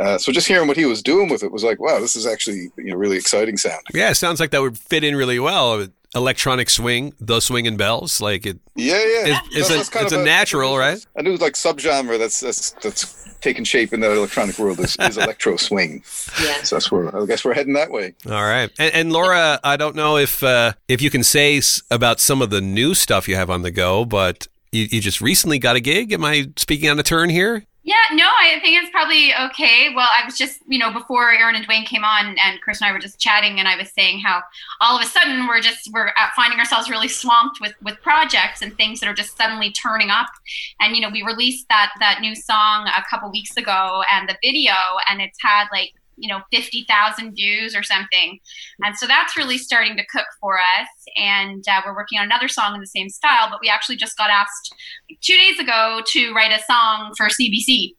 Uh, 0.00 0.18
so 0.18 0.32
just 0.32 0.48
hearing 0.48 0.66
what 0.66 0.76
he 0.76 0.86
was 0.86 1.02
doing 1.02 1.28
with 1.28 1.44
it 1.44 1.52
was 1.52 1.62
like, 1.62 1.78
wow, 1.78 2.00
this 2.00 2.16
is 2.16 2.26
actually 2.26 2.72
you 2.78 2.86
know 2.90 2.96
really 2.96 3.16
exciting 3.16 3.56
sound. 3.56 3.82
Yeah, 3.94 4.10
it 4.10 4.16
sounds 4.16 4.40
like 4.40 4.50
that 4.50 4.60
would 4.60 4.76
fit 4.76 5.04
in 5.04 5.14
really 5.14 5.38
well. 5.38 5.86
Electronic 6.14 6.68
swing, 6.68 7.14
the 7.20 7.40
swinging 7.40 7.76
belles, 7.76 8.20
like 8.20 8.44
it. 8.44 8.58
Yeah, 8.74 8.94
yeah. 8.94 9.40
It's, 9.52 9.70
it's 9.70 9.94
a, 9.94 10.02
it's 10.02 10.12
a 10.12 10.22
natural, 10.22 10.76
right? 10.76 11.04
A 11.16 11.22
new 11.22 11.36
like 11.36 11.54
subgenre 11.54 12.18
that's 12.18 12.40
that's 12.40 12.72
that's 12.82 13.34
taking 13.40 13.64
shape 13.64 13.92
in 13.92 14.00
the 14.00 14.10
electronic 14.10 14.58
world 14.58 14.78
is, 14.80 14.96
is 15.00 15.16
electro 15.18 15.56
swing. 15.56 16.02
Yeah. 16.42 16.62
So 16.62 16.76
that's 16.76 16.92
where 16.92 17.14
I 17.16 17.26
guess 17.26 17.44
we're 17.44 17.54
heading 17.54 17.74
that 17.74 17.90
way. 17.90 18.14
All 18.26 18.44
right, 18.44 18.70
and, 18.78 18.94
and 18.94 19.12
Laura, 19.12 19.58
I 19.64 19.76
don't 19.76 19.96
know 19.96 20.16
if 20.16 20.42
uh, 20.42 20.72
if 20.88 21.00
you 21.00 21.10
can 21.10 21.22
say 21.22 21.60
about 21.90 22.20
some 22.20 22.42
of 22.42 22.50
the 22.50 22.60
new 22.60 22.94
stuff 22.94 23.28
you 23.28 23.36
have 23.36 23.50
on 23.50 23.62
the 23.62 23.70
go, 23.70 24.04
but 24.04 24.48
you, 24.70 24.88
you 24.90 25.00
just 25.00 25.20
recently 25.20 25.58
got 25.58 25.76
a 25.76 25.80
gig. 25.80 26.12
Am 26.12 26.24
I 26.24 26.48
speaking 26.56 26.88
on 26.88 26.98
a 26.98 27.02
turn 27.02 27.30
here? 27.30 27.64
Yeah, 27.84 27.96
no, 28.12 28.26
I 28.26 28.60
think 28.60 28.80
it's 28.80 28.90
probably 28.92 29.34
okay. 29.34 29.92
Well, 29.92 30.08
I 30.08 30.24
was 30.24 30.38
just, 30.38 30.60
you 30.68 30.78
know, 30.78 30.92
before 30.92 31.32
Erin 31.32 31.56
and 31.56 31.64
Duane 31.64 31.84
came 31.84 32.04
on, 32.04 32.36
and 32.38 32.60
Chris 32.60 32.80
and 32.80 32.88
I 32.88 32.92
were 32.92 33.00
just 33.00 33.18
chatting, 33.18 33.58
and 33.58 33.66
I 33.66 33.76
was 33.76 33.90
saying 33.90 34.20
how 34.20 34.40
all 34.80 34.96
of 34.96 35.02
a 35.02 35.06
sudden 35.08 35.48
we're 35.48 35.60
just 35.60 35.90
we're 35.92 36.12
finding 36.36 36.60
ourselves 36.60 36.88
really 36.88 37.08
swamped 37.08 37.60
with 37.60 37.74
with 37.82 38.00
projects 38.00 38.62
and 38.62 38.76
things 38.76 39.00
that 39.00 39.08
are 39.08 39.14
just 39.14 39.36
suddenly 39.36 39.72
turning 39.72 40.10
up. 40.10 40.28
And 40.80 40.94
you 40.94 41.02
know, 41.02 41.10
we 41.10 41.22
released 41.22 41.68
that 41.70 41.90
that 41.98 42.20
new 42.20 42.36
song 42.36 42.86
a 42.86 43.02
couple 43.10 43.32
weeks 43.32 43.56
ago, 43.56 44.04
and 44.12 44.28
the 44.28 44.36
video, 44.44 44.74
and 45.10 45.20
it's 45.20 45.38
had 45.42 45.66
like 45.72 45.92
you 46.22 46.28
know 46.28 46.40
50,000 46.52 47.34
views 47.34 47.76
or 47.76 47.82
something. 47.82 48.38
And 48.84 48.96
so 48.96 49.06
that's 49.06 49.36
really 49.36 49.58
starting 49.58 49.96
to 49.96 50.04
cook 50.06 50.26
for 50.40 50.56
us. 50.58 50.88
And 51.16 51.62
uh, 51.68 51.82
we're 51.84 51.94
working 51.96 52.18
on 52.18 52.24
another 52.24 52.48
song 52.48 52.74
in 52.74 52.80
the 52.80 52.86
same 52.86 53.10
style, 53.10 53.48
but 53.50 53.58
we 53.60 53.68
actually 53.68 53.96
just 53.96 54.16
got 54.16 54.30
asked 54.30 54.74
like, 55.10 55.20
two 55.20 55.36
days 55.36 55.58
ago 55.58 56.00
to 56.12 56.32
write 56.32 56.52
a 56.58 56.62
song 56.64 57.12
for 57.16 57.26
CBC 57.26 57.94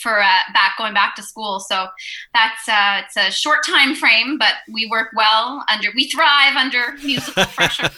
for 0.00 0.20
uh, 0.22 0.38
back 0.54 0.76
going 0.78 0.94
back 0.94 1.14
to 1.16 1.22
school. 1.22 1.60
So 1.60 1.86
that's 2.32 2.68
uh, 2.68 3.02
it's 3.04 3.16
a 3.16 3.30
short 3.30 3.58
time 3.66 3.94
frame, 3.94 4.38
but 4.38 4.54
we 4.72 4.86
work 4.90 5.08
well 5.14 5.64
under 5.70 5.88
we 5.94 6.08
thrive 6.08 6.56
under 6.56 6.92
musical 7.04 7.44
pressure. 7.56 7.90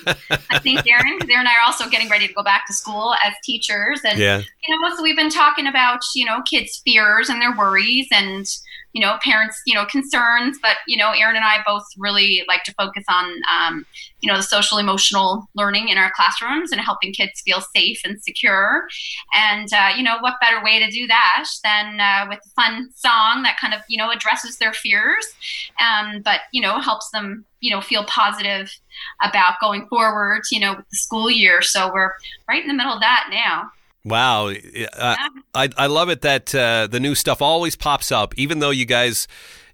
I 0.51 0.59
think 0.59 0.87
Erin, 0.87 1.19
because 1.19 1.31
Erin 1.31 1.41
and 1.41 1.49
I 1.49 1.53
are 1.53 1.67
also 1.67 1.89
getting 1.89 2.09
ready 2.09 2.27
to 2.29 2.35
go 2.35 2.43
back 2.43 2.67
to 2.69 2.73
school 2.73 3.15
as 3.25 3.35
teachers, 3.45 4.01
and 4.05 4.19
Yeah. 4.19 4.39
you 4.39 4.81
know, 4.81 4.97
so 4.97 5.03
we've 5.03 5.17
been 5.17 5.31
talking 5.31 5.67
about 5.67 6.01
you 6.15 6.25
know 6.25 6.43
kids' 6.43 6.81
fears 6.85 7.29
and 7.29 7.41
their 7.41 7.57
worries 7.57 8.09
and 8.13 8.47
you 8.93 9.01
know 9.01 9.19
parents 9.23 9.61
you 9.67 9.75
know 9.75 9.85
concerns 9.87 10.59
but 10.61 10.77
you 10.87 10.97
know 10.97 11.13
erin 11.13 11.37
and 11.37 11.45
i 11.45 11.59
both 11.65 11.85
really 11.97 12.45
like 12.49 12.63
to 12.65 12.75
focus 12.75 13.05
on 13.09 13.33
um, 13.51 13.87
you 14.23 14.31
know 14.31 14.37
the 14.37 14.43
social 14.43 14.79
emotional 14.79 15.49
learning 15.55 15.89
in 15.89 15.99
our 15.99 16.11
classrooms 16.15 16.73
and 16.73 16.81
helping 16.81 17.13
kids 17.13 17.41
feel 17.41 17.61
safe 17.75 18.01
and 18.05 18.23
secure. 18.23 18.87
And 19.35 19.69
uh, 19.73 19.91
you 19.97 20.03
know 20.03 20.17
what 20.21 20.35
better 20.41 20.63
way 20.63 20.79
to 20.79 20.91
do 20.91 21.07
that 21.09 21.45
than 21.65 22.01
uh, 22.01 22.27
with 22.29 22.39
a 22.39 22.51
fun 22.51 22.89
song 22.95 23.43
that 23.43 23.59
kind 23.61 23.75
of 23.75 23.81
you 23.89 23.99
know 23.99 24.11
addresses 24.11 24.59
their 24.59 24.73
fears 24.73 25.27
um, 25.81 26.23
but 26.23 26.43
you 26.53 26.63
know 26.63 26.81
helps 26.81 27.11
them 27.11 27.45
you 27.61 27.71
know 27.71 27.81
feel 27.81 28.05
positive 28.05 28.71
about 29.23 29.61
going 29.61 29.87
forward 29.89 30.43
you 30.51 30.61
know 30.61 30.75
with 30.75 30.89
the 30.89 30.97
school 30.97 31.31
year. 31.31 31.61
So 31.61 31.93
we're 31.93 32.13
right 32.49 32.63
in 32.63 32.69
the 32.69 32.75
middle 32.75 32.95
of 32.95 33.01
that 33.01 33.29
now 33.31 33.71
Wow, 34.05 34.49
uh, 34.49 35.17
I 35.55 35.69
I 35.77 35.87
love 35.87 36.09
it 36.09 36.23
that 36.23 36.55
uh, 36.55 36.89
the 36.89 36.99
new 36.99 37.15
stuff 37.15 37.41
always 37.41 37.77
pops 37.77 38.11
up, 38.11 38.37
even 38.37 38.59
though 38.59 38.71
you 38.71 38.85
guys, 38.85 39.29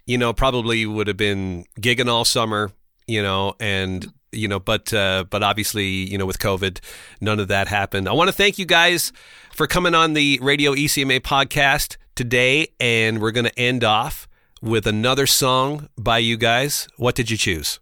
you 0.06 0.18
know, 0.18 0.32
probably 0.32 0.84
would 0.84 1.06
have 1.06 1.16
been 1.16 1.64
gigging 1.80 2.08
all 2.08 2.24
summer, 2.26 2.70
you 3.06 3.22
know, 3.22 3.54
and 3.58 4.12
you 4.32 4.46
know, 4.46 4.60
but 4.60 4.92
uh, 4.92 5.24
but 5.30 5.42
obviously, 5.42 5.86
you 5.86 6.18
know, 6.18 6.26
with 6.26 6.38
COVID, 6.38 6.80
none 7.20 7.40
of 7.40 7.48
that 7.48 7.68
happened. 7.68 8.08
I 8.08 8.12
want 8.12 8.28
to 8.28 8.32
thank 8.34 8.58
you 8.58 8.66
guys 8.66 9.12
for 9.54 9.66
coming 9.66 9.94
on 9.94 10.12
the 10.12 10.38
Radio 10.42 10.74
ECMA 10.74 11.20
podcast 11.20 11.96
today, 12.14 12.68
and 12.78 13.20
we're 13.20 13.30
going 13.30 13.46
to 13.46 13.58
end 13.58 13.82
off 13.84 14.28
with 14.60 14.86
another 14.86 15.26
song 15.26 15.88
by 15.96 16.18
you 16.18 16.36
guys. 16.36 16.86
What 16.96 17.14
did 17.14 17.30
you 17.30 17.36
choose? 17.36 17.80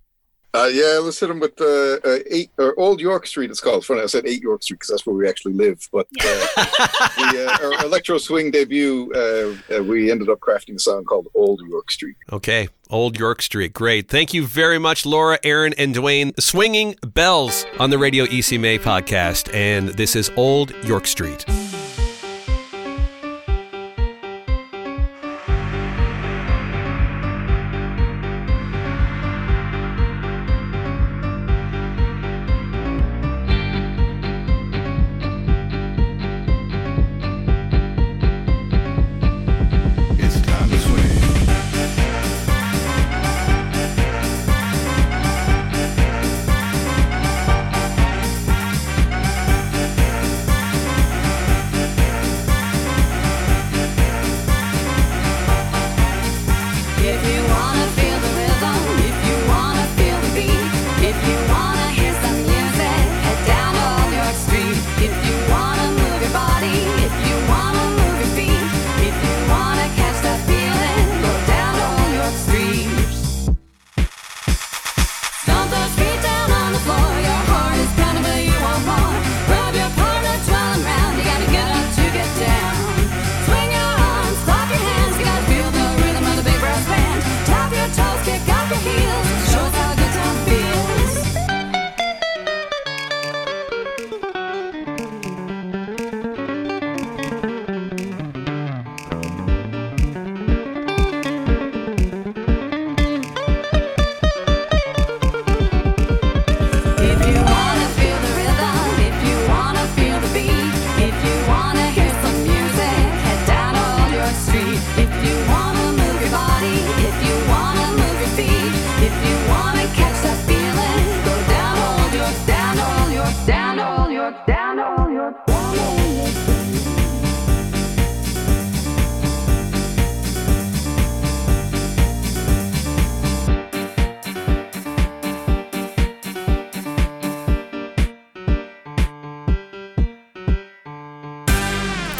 Uh, 0.55 0.71
yeah, 0.73 0.99
let's 1.03 1.21
hit 1.21 1.29
him 1.29 1.39
with 1.39 1.61
uh, 1.61 1.99
uh, 2.03 2.19
eight 2.31 2.51
or 2.57 2.79
Old 2.79 3.01
York 3.01 3.27
Street. 3.27 3.51
It's 3.51 3.61
called. 3.61 3.85
Funny, 3.85 4.01
I 4.01 4.07
said 4.07 4.27
eight 4.27 4.41
York 4.41 4.63
Street 4.63 4.77
because 4.77 4.89
that's 4.89 5.07
where 5.07 5.15
we 5.15 5.29
actually 5.29 5.53
live. 5.53 5.87
But 5.93 6.07
uh, 6.21 6.25
the, 6.57 7.59
uh, 7.63 7.67
our 7.67 7.85
electro 7.85 8.17
swing 8.17 8.51
debut, 8.51 9.13
uh, 9.15 9.77
uh, 9.77 9.83
we 9.83 10.11
ended 10.11 10.31
up 10.31 10.41
crafting 10.41 10.77
a 10.77 10.79
song 10.79 11.05
called 11.05 11.29
Old 11.35 11.61
York 11.69 11.91
Street. 11.91 12.17
Okay, 12.33 12.69
Old 12.89 13.19
York 13.19 13.43
Street. 13.43 13.75
Great. 13.75 14.09
Thank 14.09 14.33
you 14.33 14.47
very 14.47 14.79
much, 14.79 15.05
Laura, 15.05 15.39
Erin, 15.45 15.75
and 15.77 15.93
Duane. 15.93 16.33
Swinging 16.39 16.97
Belles 17.07 17.67
on 17.79 17.91
the 17.91 17.99
Radio 17.99 18.25
ECMA 18.25 18.79
podcast. 18.81 19.53
And 19.53 19.91
this 19.91 20.17
is 20.17 20.31
Old 20.37 20.73
York 20.85 21.07
Street. 21.07 21.45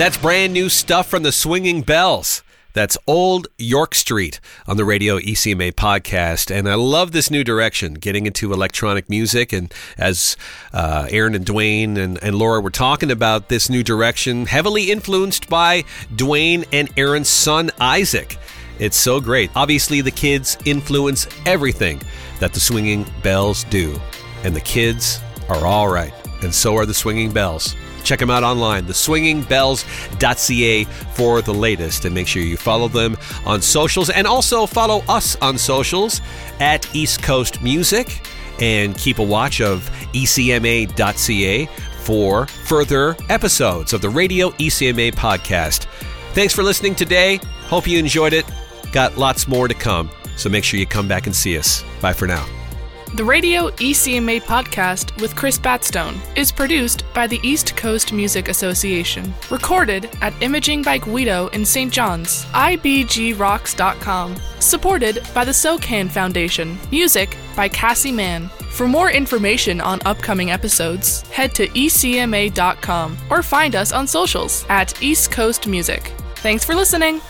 That's 0.07 0.19
brand 0.19 0.53
new 0.53 0.69
stuff 0.69 1.09
from 1.09 1.25
the 1.25 1.33
Swinging 1.33 1.83
Belles. 1.83 2.45
That's 2.75 2.97
Old 3.09 3.49
York 3.59 3.93
Street 3.93 4.39
on 4.69 4.77
the 4.77 4.85
Radio 4.85 5.19
ECMA 5.19 5.73
podcast. 5.73 6.49
And 6.55 6.69
I 6.69 6.77
love 6.77 7.11
this 7.11 7.29
new 7.29 7.43
direction, 7.43 7.95
getting 7.95 8.25
into 8.25 8.53
electronic 8.53 9.11
music. 9.11 9.53
And 9.53 9.75
as 9.99 10.37
uh, 10.73 11.09
Erin 11.11 11.35
and 11.35 11.45
Duane 11.45 11.97
and, 11.97 12.23
and 12.23 12.37
Laura 12.37 12.61
were 12.61 12.71
talking 12.71 13.11
about 13.11 13.49
this 13.49 13.69
new 13.69 13.83
direction, 13.83 14.47
heavily 14.47 14.93
influenced 14.93 15.49
by 15.49 15.83
Duane 16.15 16.65
and 16.73 16.89
Erin's 16.97 17.29
son, 17.29 17.73
Isaac. 17.81 18.39
It's 18.79 18.97
so 18.97 19.21
great. 19.21 19.51
Obviously, 19.57 20.03
the 20.03 20.13
kids 20.13 20.57
influence 20.65 21.27
everything 21.47 22.01
that 22.39 22.53
the 22.53 22.61
Swinging 22.61 23.05
Belles 23.25 23.65
do. 23.65 23.99
and 24.45 24.55
the 24.55 24.61
kids 24.61 25.21
are 25.49 25.67
all 25.67 25.89
right, 25.89 26.15
and 26.45 26.55
so 26.55 26.77
are 26.77 26.87
the 26.87 26.95
Swinging 26.95 27.33
Belles. 27.33 27.75
Check 28.07 28.21
them 28.21 28.31
out 28.31 28.45
online, 28.45 28.87
theswingingbelles.ca 28.87 30.85
for 30.85 31.43
the 31.43 31.53
latest, 31.53 32.05
and 32.05 32.15
make 32.15 32.29
sure 32.29 32.41
you 32.41 32.57
follow 32.57 32.87
them 32.87 33.19
on 33.45 33.61
socials 33.61 34.11
and 34.11 34.29
also 34.29 34.65
follow 34.65 35.03
us 35.09 35.35
on 35.43 35.59
socials 35.59 36.21
at 36.61 36.95
East 36.95 37.21
Coast 37.21 37.61
Music 37.63 38.25
and 38.61 38.97
keep 38.97 39.19
a 39.19 39.25
watch 39.25 39.61
of 39.61 39.91
ecma.ca 40.15 41.67
for 42.05 42.47
further 42.47 43.17
episodes 43.29 43.93
of 43.93 44.01
the 44.01 44.09
Radio 44.09 44.51
ECMA 44.51 45.13
podcast. 45.13 45.87
Thanks 46.33 46.55
for 46.55 46.63
listening 46.63 46.95
today. 46.95 47.41
Hope 47.65 47.89
you 47.89 47.99
enjoyed 47.99 48.33
it. 48.33 48.47
Got 48.93 49.19
lots 49.19 49.49
more 49.49 49.67
to 49.67 49.75
come, 49.75 50.11
so 50.37 50.49
make 50.49 50.63
sure 50.63 50.79
you 50.79 50.87
come 50.87 51.09
back 51.09 51.27
and 51.27 51.35
see 51.35 51.59
us. 51.59 51.83
Bye 52.01 52.13
for 52.13 52.29
now. 52.29 52.47
The 53.17 53.25
Radio 53.25 53.71
ECMA 53.71 54.43
podcast 54.43 55.19
with 55.23 55.35
Chris 55.35 55.59
Batstone 55.59 56.19
is 56.37 56.53
produced 56.53 57.03
by 57.15 57.27
the 57.27 57.41
East 57.43 57.75
Coast 57.75 58.13
Music 58.13 58.49
Association. 58.49 59.33
Recorded 59.51 60.11
at 60.21 60.35
Imaging 60.43 60.83
by 60.83 60.99
Guido 60.99 61.47
in 61.49 61.65
St. 61.65 61.91
John's, 61.91 62.45
IBGRocks.com. 62.53 64.37
Supported 64.59 65.27
by 65.33 65.47
the 65.47 65.55
SOCAN 65.55 66.11
Foundation. 66.11 66.77
Music 66.91 67.39
by 67.57 67.71
Cassie 67.71 68.13
Mann. 68.13 68.49
For 68.49 68.87
more 68.87 69.11
information 69.11 69.81
on 69.81 69.99
upcoming 70.05 70.51
episodes, 70.51 71.23
head 71.31 71.55
to 71.55 71.69
ecma.com 71.69 73.17
or 73.31 73.43
find 73.43 73.77
us 73.77 73.93
on 73.93 74.07
socials 74.07 74.67
at 74.69 75.03
East 75.03 75.33
Coast 75.33 75.67
Music. 75.67 76.13
Thanks 76.35 76.67
for 76.67 76.75
listening. 76.75 77.23